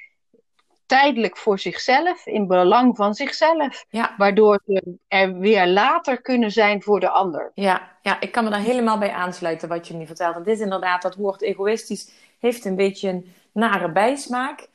[0.88, 3.84] Tijdelijk voor zichzelf, in belang van zichzelf.
[3.88, 4.14] Ja.
[4.16, 7.50] Waardoor ze er weer later kunnen zijn voor de ander.
[7.54, 10.34] Ja, ja, ik kan me daar helemaal bij aansluiten wat je nu vertelt.
[10.34, 14.68] Het is inderdaad, dat woord egoïstisch heeft een beetje een nare bijsmaak.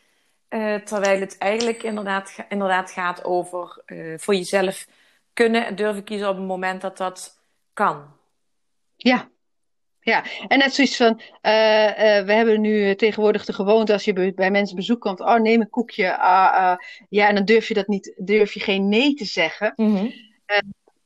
[0.47, 4.87] Eh, terwijl het eigenlijk inderdaad, inderdaad gaat over eh, voor jezelf
[5.33, 7.39] kunnen en durven kiezen op het moment dat dat
[7.73, 8.05] kan.
[8.95, 9.29] Ja.
[10.03, 14.33] Ja, en net zoiets van, eh, eh, we hebben nu tegenwoordig de gewoonte als je
[14.33, 16.77] bij, mensen bezoek komt, oh neem een koekje, ah, ah.
[17.09, 19.73] ja, en dan durf je dat niet, durf je geen nee te zeggen.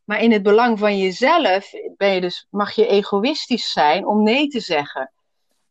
[0.04, 4.48] Maar in het belang van jezelf ben je dus, mag je egoïstisch zijn om nee
[4.48, 5.12] te zeggen.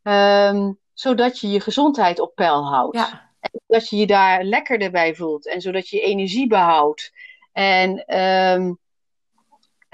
[0.03, 2.97] Ehm, zodat je je gezondheid op peil houdt.
[2.97, 3.31] Ja,
[3.67, 5.47] Dat je je daar lekkerder bij voelt.
[5.47, 7.11] En zodat je je energie behoudt.
[7.51, 8.73] En, ehm,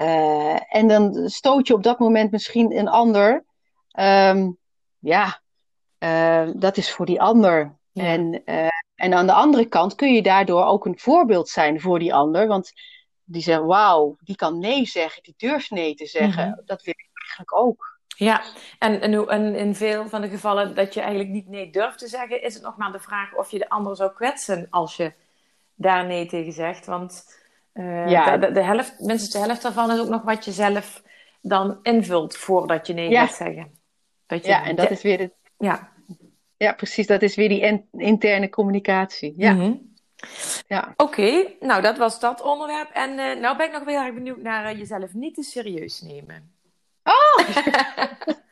[0.04, 3.44] eh, en dan stoot je op dat moment misschien een ander.
[3.90, 4.50] Ehm,
[4.98, 5.40] ja,
[5.98, 7.76] eh, dat is voor die ander.
[7.92, 8.04] Ja.
[8.04, 11.98] En, eh, en aan de andere kant kun je daardoor ook een voorbeeld zijn voor
[11.98, 12.46] die ander.
[12.46, 12.72] Want
[13.24, 16.48] die zegt, wauw, die kan nee zeggen, die durft nee te zeggen.
[16.48, 16.60] Mhm.
[16.64, 17.98] Dat wil ik eigenlijk ook.
[18.06, 18.42] ja.
[18.78, 22.08] En, en, en in veel van de gevallen dat je eigenlijk niet nee durft te
[22.08, 25.12] zeggen, is het nog maar de vraag of je de ander zou kwetsen als je
[25.74, 26.86] daar nee tegen zegt.
[26.86, 27.42] Want
[27.74, 28.36] eh, Ja.
[28.36, 31.02] de, helft, minstens de helft daarvan is ook nog wat je zelf
[31.42, 33.26] dan invult voordat je nee Ja.
[33.26, 33.78] gaat zeggen.
[34.26, 35.92] Dat je Ja, en dat is weer de, ja.
[36.56, 39.34] ja, precies, dat is weer die in- interne communicatie.
[39.36, 39.72] Ja, Mhm.
[40.66, 40.92] ja.
[40.96, 42.90] Oké, nou dat was dat onderwerp.
[42.92, 45.42] En eh nou ben ik nog wel heel erg benieuwd naar eh, jezelf niet te
[45.42, 46.52] serieus nemen.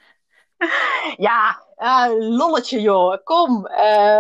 [1.17, 3.67] Ja, ah, lolletje joh, kom.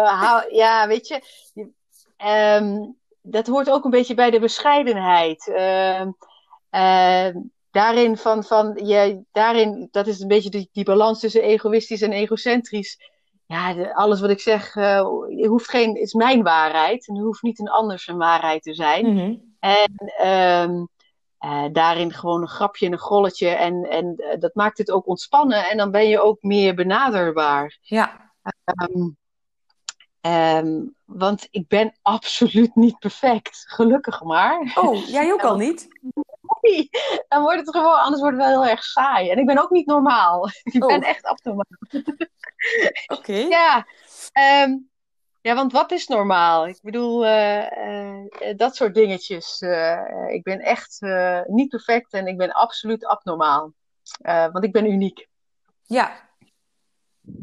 [0.04, 1.20] hou, ja, weet je,
[1.54, 1.70] je-
[2.16, 2.84] ehm,
[3.22, 5.48] dat hoort ook een beetje bij de bescheidenheid.
[5.48, 6.10] Ehm,
[6.70, 7.36] ehm,
[7.70, 12.12] daarin van, van je, daarin, dat is een beetje die, die balans tussen egoïstisch en
[12.12, 13.10] egocentrisch.
[13.46, 15.06] Ja, de- alles wat ik zeg, eh,
[15.46, 19.14] hoeft geen, is mijn waarheid en hoeft niet een anders een waarheid te zijn.
[19.14, 19.34] Mhm.
[19.60, 20.84] En ehm,
[21.38, 23.48] eh, daarin gewoon een grapje en een golletje.
[23.48, 25.68] En, en eh, dat maakt het ook ontspannen.
[25.70, 27.78] En dan ben je ook meer benaderbaar.
[27.80, 28.32] Ja.
[30.22, 33.64] Ehm, want ik ben absoluut niet perfect.
[33.66, 34.72] Gelukkig maar.
[34.74, 35.88] Oh, jij ook al niet?
[36.60, 36.90] Nee,
[37.28, 39.30] dan wordt het gewoon, anders wordt het wel heel erg saai.
[39.30, 40.48] En ik ben ook niet normaal.
[40.62, 41.08] Ik ben Oh.
[41.08, 41.66] echt abnormaal.
[43.18, 43.32] Oké.
[43.32, 43.86] Ja,
[44.32, 44.76] ehm,
[45.40, 46.66] ja, want wat is normaal?
[46.66, 49.60] Ik bedoel, eh, eh, dat soort dingetjes.
[49.60, 53.72] Eh, ik ben echt eh, niet perfect en ik ben absoluut abnormaal.
[54.20, 55.28] Eh, want ik ben uniek.
[55.82, 56.12] Ja.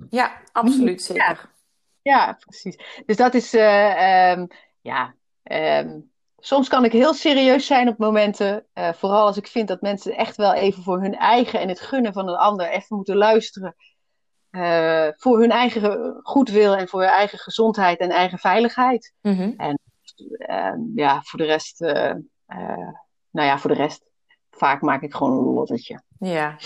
[0.09, 1.23] Ja, absoluut zeker.
[1.23, 1.37] Ja,
[2.39, 3.03] precies.
[3.05, 4.45] Dus dat is, eh, ehm,
[4.81, 5.15] ja.
[5.43, 5.99] ehm,
[6.37, 8.65] soms kan ik heel serieus zijn op momenten.
[8.73, 11.79] eh, vooral als ik vind dat mensen echt wel even voor hun eigen en het
[11.79, 13.75] gunnen van een ander even moeten luisteren.
[14.49, 19.13] eh, voor hun eigen goedwil en voor hun eigen gezondheid en eigen veiligheid.
[19.21, 19.53] Mhm.
[20.37, 24.03] Ehm, ja, voor de rest, nou ja, voor de rest,
[24.51, 26.01] vaak maak ik gewoon een lottetje.
[26.19, 26.57] Ja.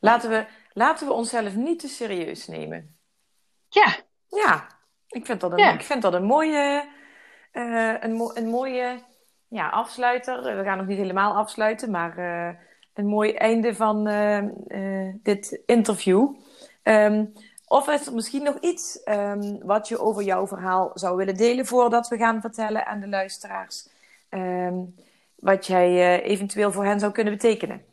[0.00, 2.96] Laten we, laten we onszelf niet te serieus nemen.
[3.68, 3.96] Ja,
[4.34, 4.66] Ja,
[5.08, 5.72] ik vind dat een, Ja.
[5.72, 6.88] ik vind dat een mooie,
[7.52, 8.98] eh, een, mo- een mooie
[9.48, 10.56] ja, afsluiter.
[10.56, 12.54] We gaan nog niet helemaal afsluiten, maar eh,
[12.94, 16.28] een mooi einde van eh, eh, dit interview.
[16.82, 17.24] Ehm,
[17.66, 21.66] of is er misschien nog iets ehm, wat je over jouw verhaal zou willen delen
[21.66, 23.88] voordat we gaan vertellen aan de luisteraars?
[24.28, 24.74] Ehm,
[25.34, 25.88] wat jij
[26.20, 27.84] eh, eventueel voor hen zou kunnen betekenen?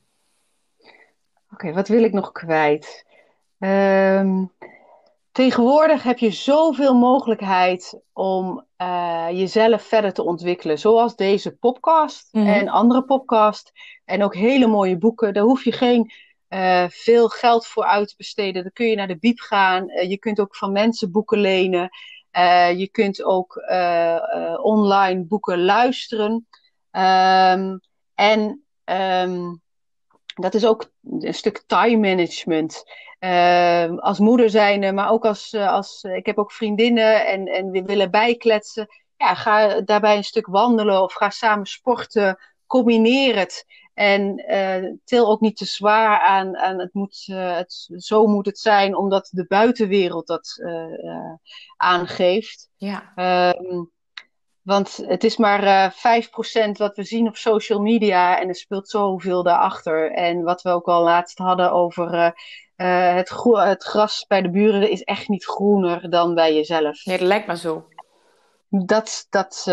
[1.54, 3.06] oké, wat wil ik nog kwijt?
[5.32, 10.79] Tegenwoordig heb je zoveel mogelijkheid om eh, jezelf verder te ontwikkelen.
[10.79, 12.47] Zoals deze podcast Mhm.
[12.47, 13.71] en andere podcast.
[14.05, 15.34] En ook hele mooie boeken.
[15.34, 16.11] Daar hoef je geen
[16.47, 18.61] eh, veel geld voor uit te besteden.
[18.61, 19.89] Dan kun je naar de biep gaan.
[19.89, 21.89] Eh, je kunt ook van mensen boeken lenen.
[22.77, 23.63] Je kunt ook
[24.61, 26.47] online boeken luisteren.
[26.91, 27.77] Ehm,
[28.15, 29.39] en ehm,
[30.42, 32.84] dat is ook een stuk time management.
[33.20, 37.72] Ehm, als moeder zijnde, maar ook als, eh, als ik heb ook vriendinnen en, en
[37.72, 38.88] we willen bijkletsen.
[39.18, 42.38] Ja, ga daarbij een stuk wandelen of ga samen sporten.
[42.68, 43.66] Combineer het.
[43.94, 48.46] En eh, til ook niet te zwaar aan, aan het moet, eh, het, zo moet
[48.46, 51.34] het zijn, omdat de buitenwereld dat eh, eh,
[51.78, 52.70] aangeeft.
[52.76, 53.84] Ja, Ehm,
[54.62, 58.89] want het is maar eh 5% wat we zien op social media en er speelt
[58.89, 60.12] zoveel daarachter.
[60.12, 62.32] En wat we ook al laatst hadden over eh,
[62.76, 67.05] eh, het, het gras bij de buren is echt niet groener dan bij jezelf.
[67.05, 67.88] nee, dat lijkt me zo.
[68.70, 69.64] Dat, dat,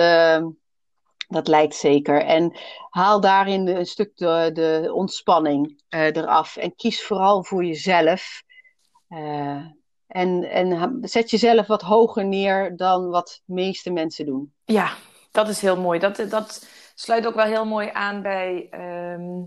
[1.29, 2.23] dat lijkt zeker.
[2.25, 2.59] En
[2.91, 6.57] haal daarin een stuk de, de ontspanning eraf.
[6.57, 8.43] En kies vooral voor jezelf.
[10.09, 14.53] En, en zet jezelf wat hoger neer dan wat de meeste mensen doen.
[14.65, 14.91] Ja,
[15.31, 15.99] dat is heel mooi.
[15.99, 19.43] Dat, dat sluit ook wel heel mooi aan bij ehm,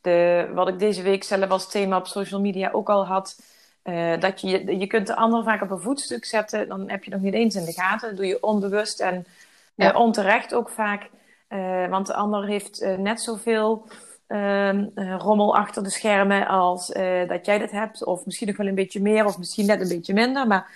[0.00, 3.40] de, wat ik deze week zelf als thema op social media ook al had.
[3.82, 7.10] Eh, dat je, je kunt de ander vaak op een voetstuk zetten, dan heb je
[7.10, 8.08] nog niet eens in de gaten.
[8.08, 9.26] Dat doe je onbewust en
[9.74, 9.92] Ja.
[9.92, 11.10] eh, onterecht ook vaak.
[11.48, 13.88] Eh, want de ander heeft net zoveel
[14.26, 18.04] ehm, eh, rommel achter de schermen als eh, dat jij dat hebt.
[18.04, 20.46] Of misschien nog wel een beetje meer, of misschien net een beetje minder.
[20.46, 20.70] Maar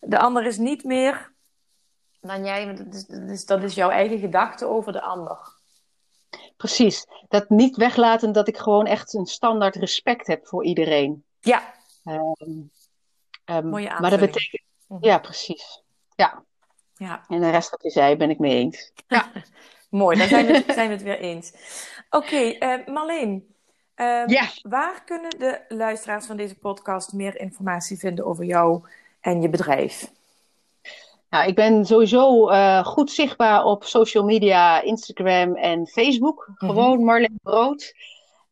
[0.00, 1.30] de ander is niet meer
[2.20, 5.38] dan jij, dat is, dat is, dat is jouw eigen gedachte over de ander.
[6.56, 7.06] Precies.
[7.28, 11.24] Dat niet weglaten dat ik gewoon echt een standaard respect heb voor iedereen.
[11.40, 11.74] Ja,
[13.44, 14.32] Ehm, Mooie maar dat aanvulling.
[14.32, 14.62] betekent.
[14.86, 15.04] Mhm.
[15.04, 15.82] Ja, precies.
[16.14, 16.42] Ja.
[16.94, 18.92] ja, En de rest wat je zei, ben ik mee eens.
[19.92, 20.18] mooi.
[20.18, 21.52] Dan zijn we, zijn we het weer eens.
[22.10, 23.46] Oké, eh, Marleen.
[23.94, 24.44] ehm.
[24.62, 28.82] Waar kunnen de luisteraars van deze podcast meer informatie vinden over jou
[29.20, 30.10] en je bedrijf?
[31.30, 36.48] Nou, ik ben sowieso eh, goed zichtbaar op social media, Instagram en Facebook.
[36.54, 37.94] Gewoon Marleen Brood.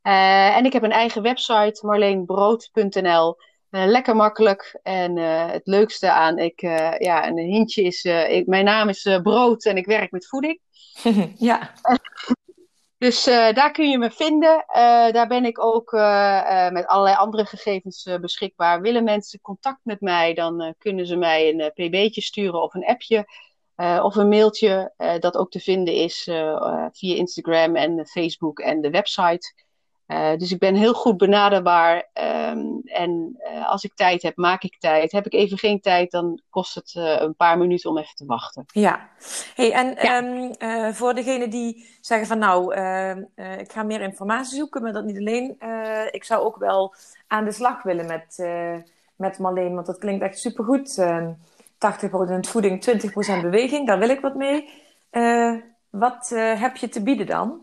[0.02, 3.36] Eh, en ik heb een eigen website, marleenbrood.nl.
[3.70, 4.78] Lekker makkelijk.
[4.82, 6.60] En het leukste aan, ik,
[6.98, 10.60] ja, een hintje is, ik, mijn naam is Brood en ik werk met voeding.
[11.38, 11.72] ja,
[13.00, 14.64] Dus eh, daar kun je me vinden.
[14.66, 18.80] Eh, daar ben ik ook eh, met allerlei andere gegevens beschikbaar.
[18.80, 23.26] Willen mensen contact met mij, dan kunnen ze mij een pb'tje sturen of een appje.
[24.02, 26.22] of een mailtje dat ook te vinden is
[26.92, 29.54] via Instagram en Facebook en de website.
[30.10, 32.08] Eh, dus ik ben heel goed benaderbaar.
[32.12, 35.12] ehm, en eh, als ik tijd heb, maak ik tijd.
[35.12, 38.24] Heb ik even geen tijd, dan kost het eh, een paar minuten om even te
[38.26, 38.64] wachten.
[38.72, 39.08] ja.
[39.54, 39.96] Hey, en Ja.
[39.96, 44.82] ehm, eh, voor degenen die zeggen van nou, ehm, eh, ik ga meer informatie zoeken,
[44.82, 45.56] maar dat niet alleen.
[46.10, 46.94] ik zou ook wel
[47.26, 48.38] aan de slag willen met,
[49.16, 50.98] met Marleen, want dat klinkt echt supergoed.
[50.98, 51.32] Ehm
[51.78, 54.68] 80% voeding, 20% beweging, daar wil ik wat mee.
[55.90, 57.60] Wat heb je te bieden dan?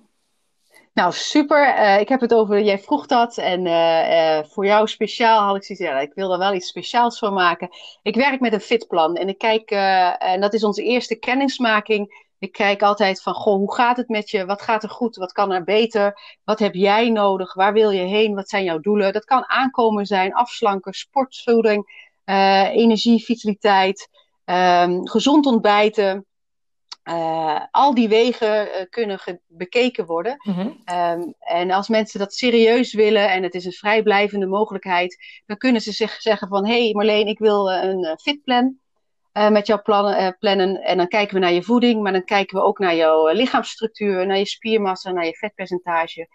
[0.98, 1.78] Nou, super.
[1.78, 3.38] Uh, ik heb het over, jij vroeg dat.
[3.38, 7.20] En uh, voor jou speciaal had ik zoiets, ja, ik wil er wel iets speciaals
[7.20, 7.70] van maken.
[8.02, 9.16] Ik werk met een fitplan.
[9.16, 9.72] En ik kijk,
[10.20, 12.26] en dat is onze eerste kennismaking.
[12.40, 14.46] Ik kijk altijd van, goh, hoe gaat het met je?
[14.46, 15.16] Wat gaat er goed?
[15.16, 16.38] Wat kan er beter?
[16.44, 17.54] Wat heb jij nodig?
[17.54, 18.36] Waar wil je heen?
[18.36, 19.14] Wat zijn jouw doelen?
[19.14, 22.12] Dat kan aankomen zijn, afslanken, sportvoeding,
[22.72, 24.10] energie, vitaliteit,
[24.46, 26.26] um, gezond ontbijten.
[27.10, 30.36] Uh, al die wegen uh, kunnen bekeken worden.
[30.44, 30.82] Mm -hmm.
[30.96, 35.82] um, en als mensen dat serieus willen en het is een vrijblijvende mogelijkheid, dan kunnen
[35.82, 38.80] ze zich zeggen van hé hey Marleen, ik wil uh, een fitplan
[39.32, 40.82] met jouw plannen, plannen.
[40.82, 44.26] En dan kijken we naar je voeding, maar dan kijken we ook naar jouw lichaamsstructuur,
[44.26, 46.28] naar je spiermassa, naar je vetpercentage.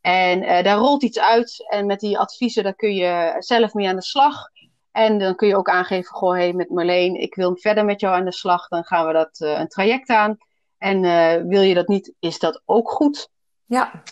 [0.00, 3.96] En daar rolt iets uit en met die adviezen daar kun je zelf mee aan
[3.96, 4.48] de slag.
[4.94, 8.14] En dan kun je ook aangeven, goh, hey, met Marleen, ik wil verder met jou
[8.14, 8.68] aan de slag.
[8.68, 10.36] Dan gaan we dat uh, een traject aan.
[10.78, 13.28] En uh, wil je dat niet, is dat ook goed.
[13.64, 14.02] Ja.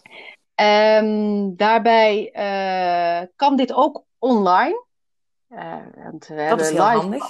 [1.00, 4.84] Um, daarbij uh, kan dit ook online.
[5.94, 6.96] want we dat hebben is heel live...
[6.96, 7.24] handig.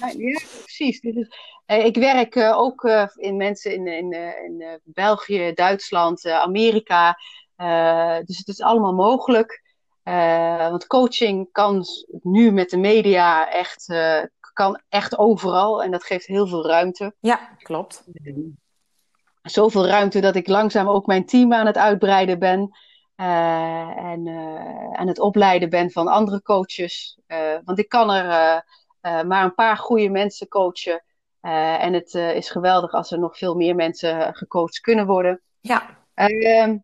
[0.00, 1.00] ja, precies.
[1.00, 1.28] Dus,
[1.66, 4.12] ik werk ook in mensen in, in,
[4.44, 7.18] in België, Duitsland, Amerika.
[8.24, 9.63] dus het is allemaal mogelijk.
[10.04, 11.84] Uh, want coaching kan
[12.22, 17.14] nu met de media echt, uh, kan echt overal en dat geeft heel veel ruimte.
[17.20, 18.04] Ja, klopt.
[19.42, 22.76] Zoveel ruimte dat ik langzaam ook mijn team aan het uitbreiden ben.
[23.16, 24.28] Uh, en
[24.92, 27.18] aan het opleiden ben van andere coaches.
[27.64, 28.64] want ik kan er
[29.26, 31.04] maar een paar goede mensen coachen.
[31.40, 35.40] en het is geweldig als er nog veel meer mensen gecoacht kunnen worden.
[35.60, 35.98] Ja.
[36.14, 36.76] Ehm,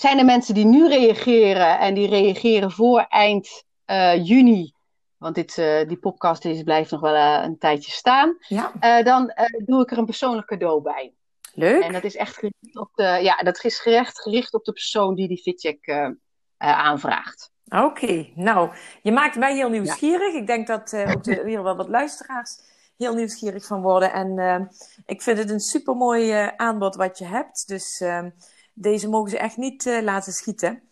[0.00, 4.72] zijn er mensen die nu reageren en die reageren voor eind uh, juni,
[5.16, 9.02] want dit, uh, die podcast is, blijft nog wel uh, een tijdje staan, ja.
[9.02, 9.32] dan
[9.64, 11.14] doe ik er een persoonlijk cadeau bij.
[11.52, 11.82] Leuk.
[11.82, 15.14] En dat is echt gericht op de, ja, dat is gerecht, gericht op de persoon
[15.14, 16.12] die die fitcheck
[16.58, 17.50] aanvraagt.
[17.64, 18.32] Oké, okay.
[18.34, 18.70] nou,
[19.02, 20.32] je maakt mij heel nieuwsgierig.
[20.32, 20.38] Ja.
[20.38, 22.58] Ik denk dat ook de, hier wel wat luisteraars
[22.96, 24.12] heel nieuwsgierig van worden.
[24.12, 24.68] En
[25.06, 27.68] ik vind het een supermooi aanbod wat je hebt.
[27.68, 28.30] Dus ehm,
[28.72, 30.82] deze mogen ze echt niet uh, laten schieten.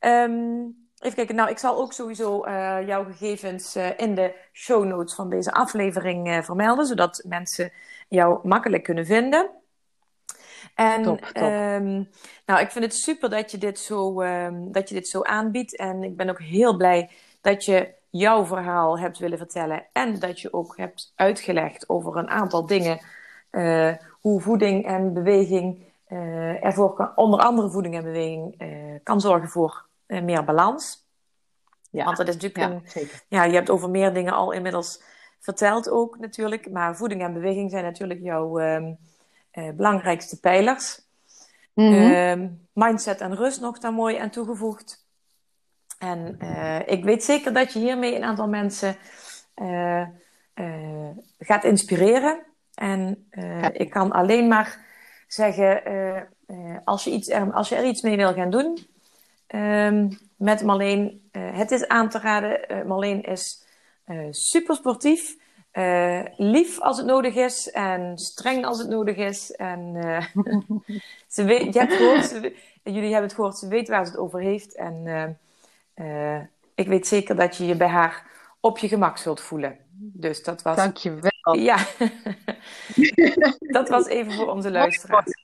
[0.00, 4.84] Um, even kijken, nou, ik zal ook sowieso uh, jouw gegevens uh, in de show
[4.84, 7.72] notes van deze aflevering vermelden, zodat mensen
[8.08, 9.50] jou makkelijk kunnen vinden.
[10.74, 11.36] En top, top.
[11.36, 12.10] Um,
[12.46, 15.76] nou, ik vind het super dat je, dit zo, um, dat je dit zo aanbiedt.
[15.76, 17.10] En ik ben ook heel blij
[17.40, 19.86] dat je jouw verhaal hebt willen vertellen.
[19.92, 23.00] En dat je ook hebt uitgelegd over een aantal dingen.
[24.20, 29.48] hoe voeding en beweging uh, ervoor kan, onder andere voeding en beweging uh, kan zorgen
[29.48, 31.06] voor uh, meer balans.
[31.90, 33.22] Ja, Want dat is natuurlijk ja, een, zeker.
[33.28, 35.02] ja, je hebt over meer dingen al inmiddels
[35.40, 36.70] verteld ook natuurlijk.
[36.70, 38.98] Maar voeding en beweging zijn natuurlijk jouw um,
[39.76, 41.00] belangrijkste pijlers.
[41.74, 42.66] Mm -hmm.
[42.72, 45.06] mindset en rust nog daar mooi aan toegevoegd.
[45.98, 46.38] En
[46.86, 48.96] ik weet zeker dat je hiermee een aantal mensen
[51.38, 52.42] gaat inspireren.
[52.74, 53.26] En
[53.72, 54.91] ik kan alleen maar
[55.32, 56.16] zeggen, uh,
[56.46, 58.86] uh, als, je iets er, als je er iets mee wil gaan doen
[59.54, 62.86] um, met Marleen, uh, het is aan te raden.
[62.86, 63.66] Marleen is
[64.30, 65.36] super sportief,
[66.36, 69.50] lief als het nodig is en streng als het nodig is.
[69.50, 69.94] En
[71.28, 71.74] ze weet,
[72.82, 74.76] jullie hebben het gehoord, ze weet waar ze het over heeft.
[74.76, 75.38] En
[76.74, 78.26] ik weet zeker dat je je bij haar
[78.60, 79.76] op je gemak zult voelen.
[79.96, 80.76] Dus dat was.
[80.76, 81.31] Dankjewel.
[81.50, 81.86] Ja,
[83.78, 85.42] dat was even voor onze luisteraars.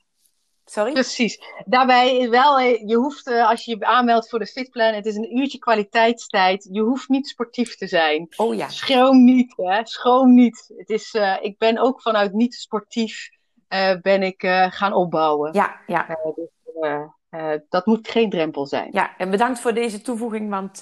[0.69, 0.91] Sorry?
[0.91, 1.39] Precies.
[1.65, 5.37] Daarbij wel, je hoeft eh, als je je aanmeldt voor de Fitplan, het is een
[5.37, 6.67] uurtje kwaliteitstijd.
[6.71, 8.27] Je hoeft niet sportief te zijn.
[8.35, 8.69] Oh ja.
[8.69, 9.85] Schroom niet, hè?
[9.85, 10.73] Schroom niet.
[10.77, 13.29] Het is, uh, ik ben ook vanuit niet sportief
[13.69, 15.53] uh, ben ik gaan opbouwen.
[15.53, 16.17] Ja, ja.
[16.35, 18.89] Dus, dat moet geen drempel zijn.
[18.91, 20.81] Ja, en bedankt voor deze toevoeging, want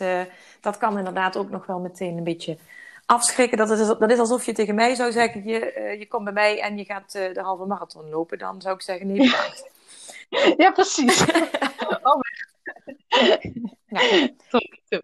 [0.61, 2.57] dat kan inderdaad ook nog wel meteen een beetje
[3.08, 3.58] afschrikken.
[3.58, 6.34] Dat is, dat is alsof je tegen mij zou zeggen: je, uh, je komt bij
[6.34, 8.38] mij en je gaat uh, de halve marathon lopen.
[8.38, 9.70] Dan zou ik zeggen: nee, bedankt.
[10.64, 11.22] ja, precies.
[12.01, 12.20] oh,
[13.86, 14.30] ja.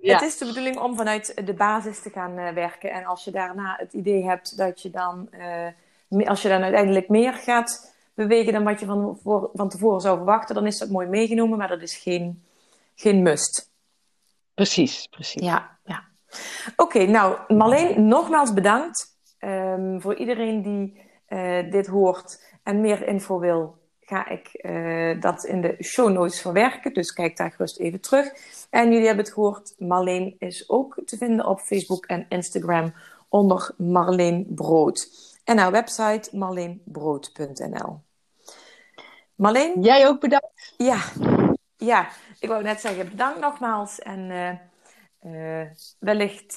[0.01, 0.13] Ja.
[0.13, 2.91] Het is de bedoeling om vanuit de basis te gaan uh, werken.
[2.91, 5.29] En als je daarna het idee hebt dat je dan,
[6.25, 10.17] als je dan uiteindelijk meer gaat bewegen dan wat je van, voor, van tevoren zou
[10.17, 12.43] verwachten, dan is dat mooi meegenomen, maar dat is geen,
[12.95, 13.71] geen must.
[14.53, 15.41] Precies, precies.
[15.41, 16.03] Ja, ja.
[16.75, 23.39] Oké, nou Marleen, nogmaals bedankt um, voor iedereen die uh, dit hoort en meer info
[23.39, 23.81] wil.
[23.99, 28.31] Ga ik uh, dat in de show notes verwerken, dus kijk daar gerust even terug.
[28.69, 32.93] En jullie hebben het gehoord, Marleen is ook te vinden op Facebook en Instagram
[33.29, 35.09] onder Marleen Brood.
[35.43, 38.01] En haar website marleenbrood.nl.
[39.35, 39.81] Marleen?
[39.81, 40.73] Jij ook bedankt.
[40.77, 40.97] Ja,
[41.77, 42.07] ja,
[42.39, 43.99] ik wou net zeggen bedankt nogmaals.
[43.99, 44.49] En uh,
[45.99, 46.53] wellicht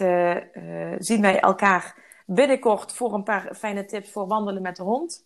[0.99, 5.25] zien wij elkaar binnenkort voor een paar fijne tips voor wandelen met de hond.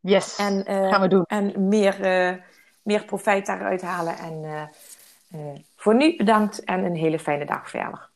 [0.00, 1.24] Yes, en, gaan we doen.
[1.24, 1.98] En meer,
[2.82, 4.16] meer profijt daaruit halen.
[4.18, 4.70] En
[5.76, 8.10] voor nu bedankt en een hele fijne dag verder.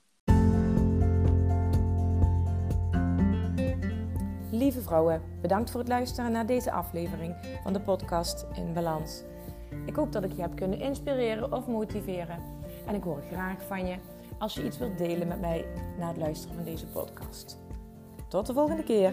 [4.51, 9.22] Lieve vrouwen, bedankt voor het luisteren naar deze aflevering van de podcast In Balans.
[9.87, 12.39] Ik hoop dat ik je heb kunnen inspireren of motiveren.
[12.87, 13.97] En ik hoor graag van je
[14.45, 15.64] als je iets wilt delen met mij
[15.99, 17.59] na het luisteren van deze podcast.
[18.28, 19.12] Tot de volgende keer.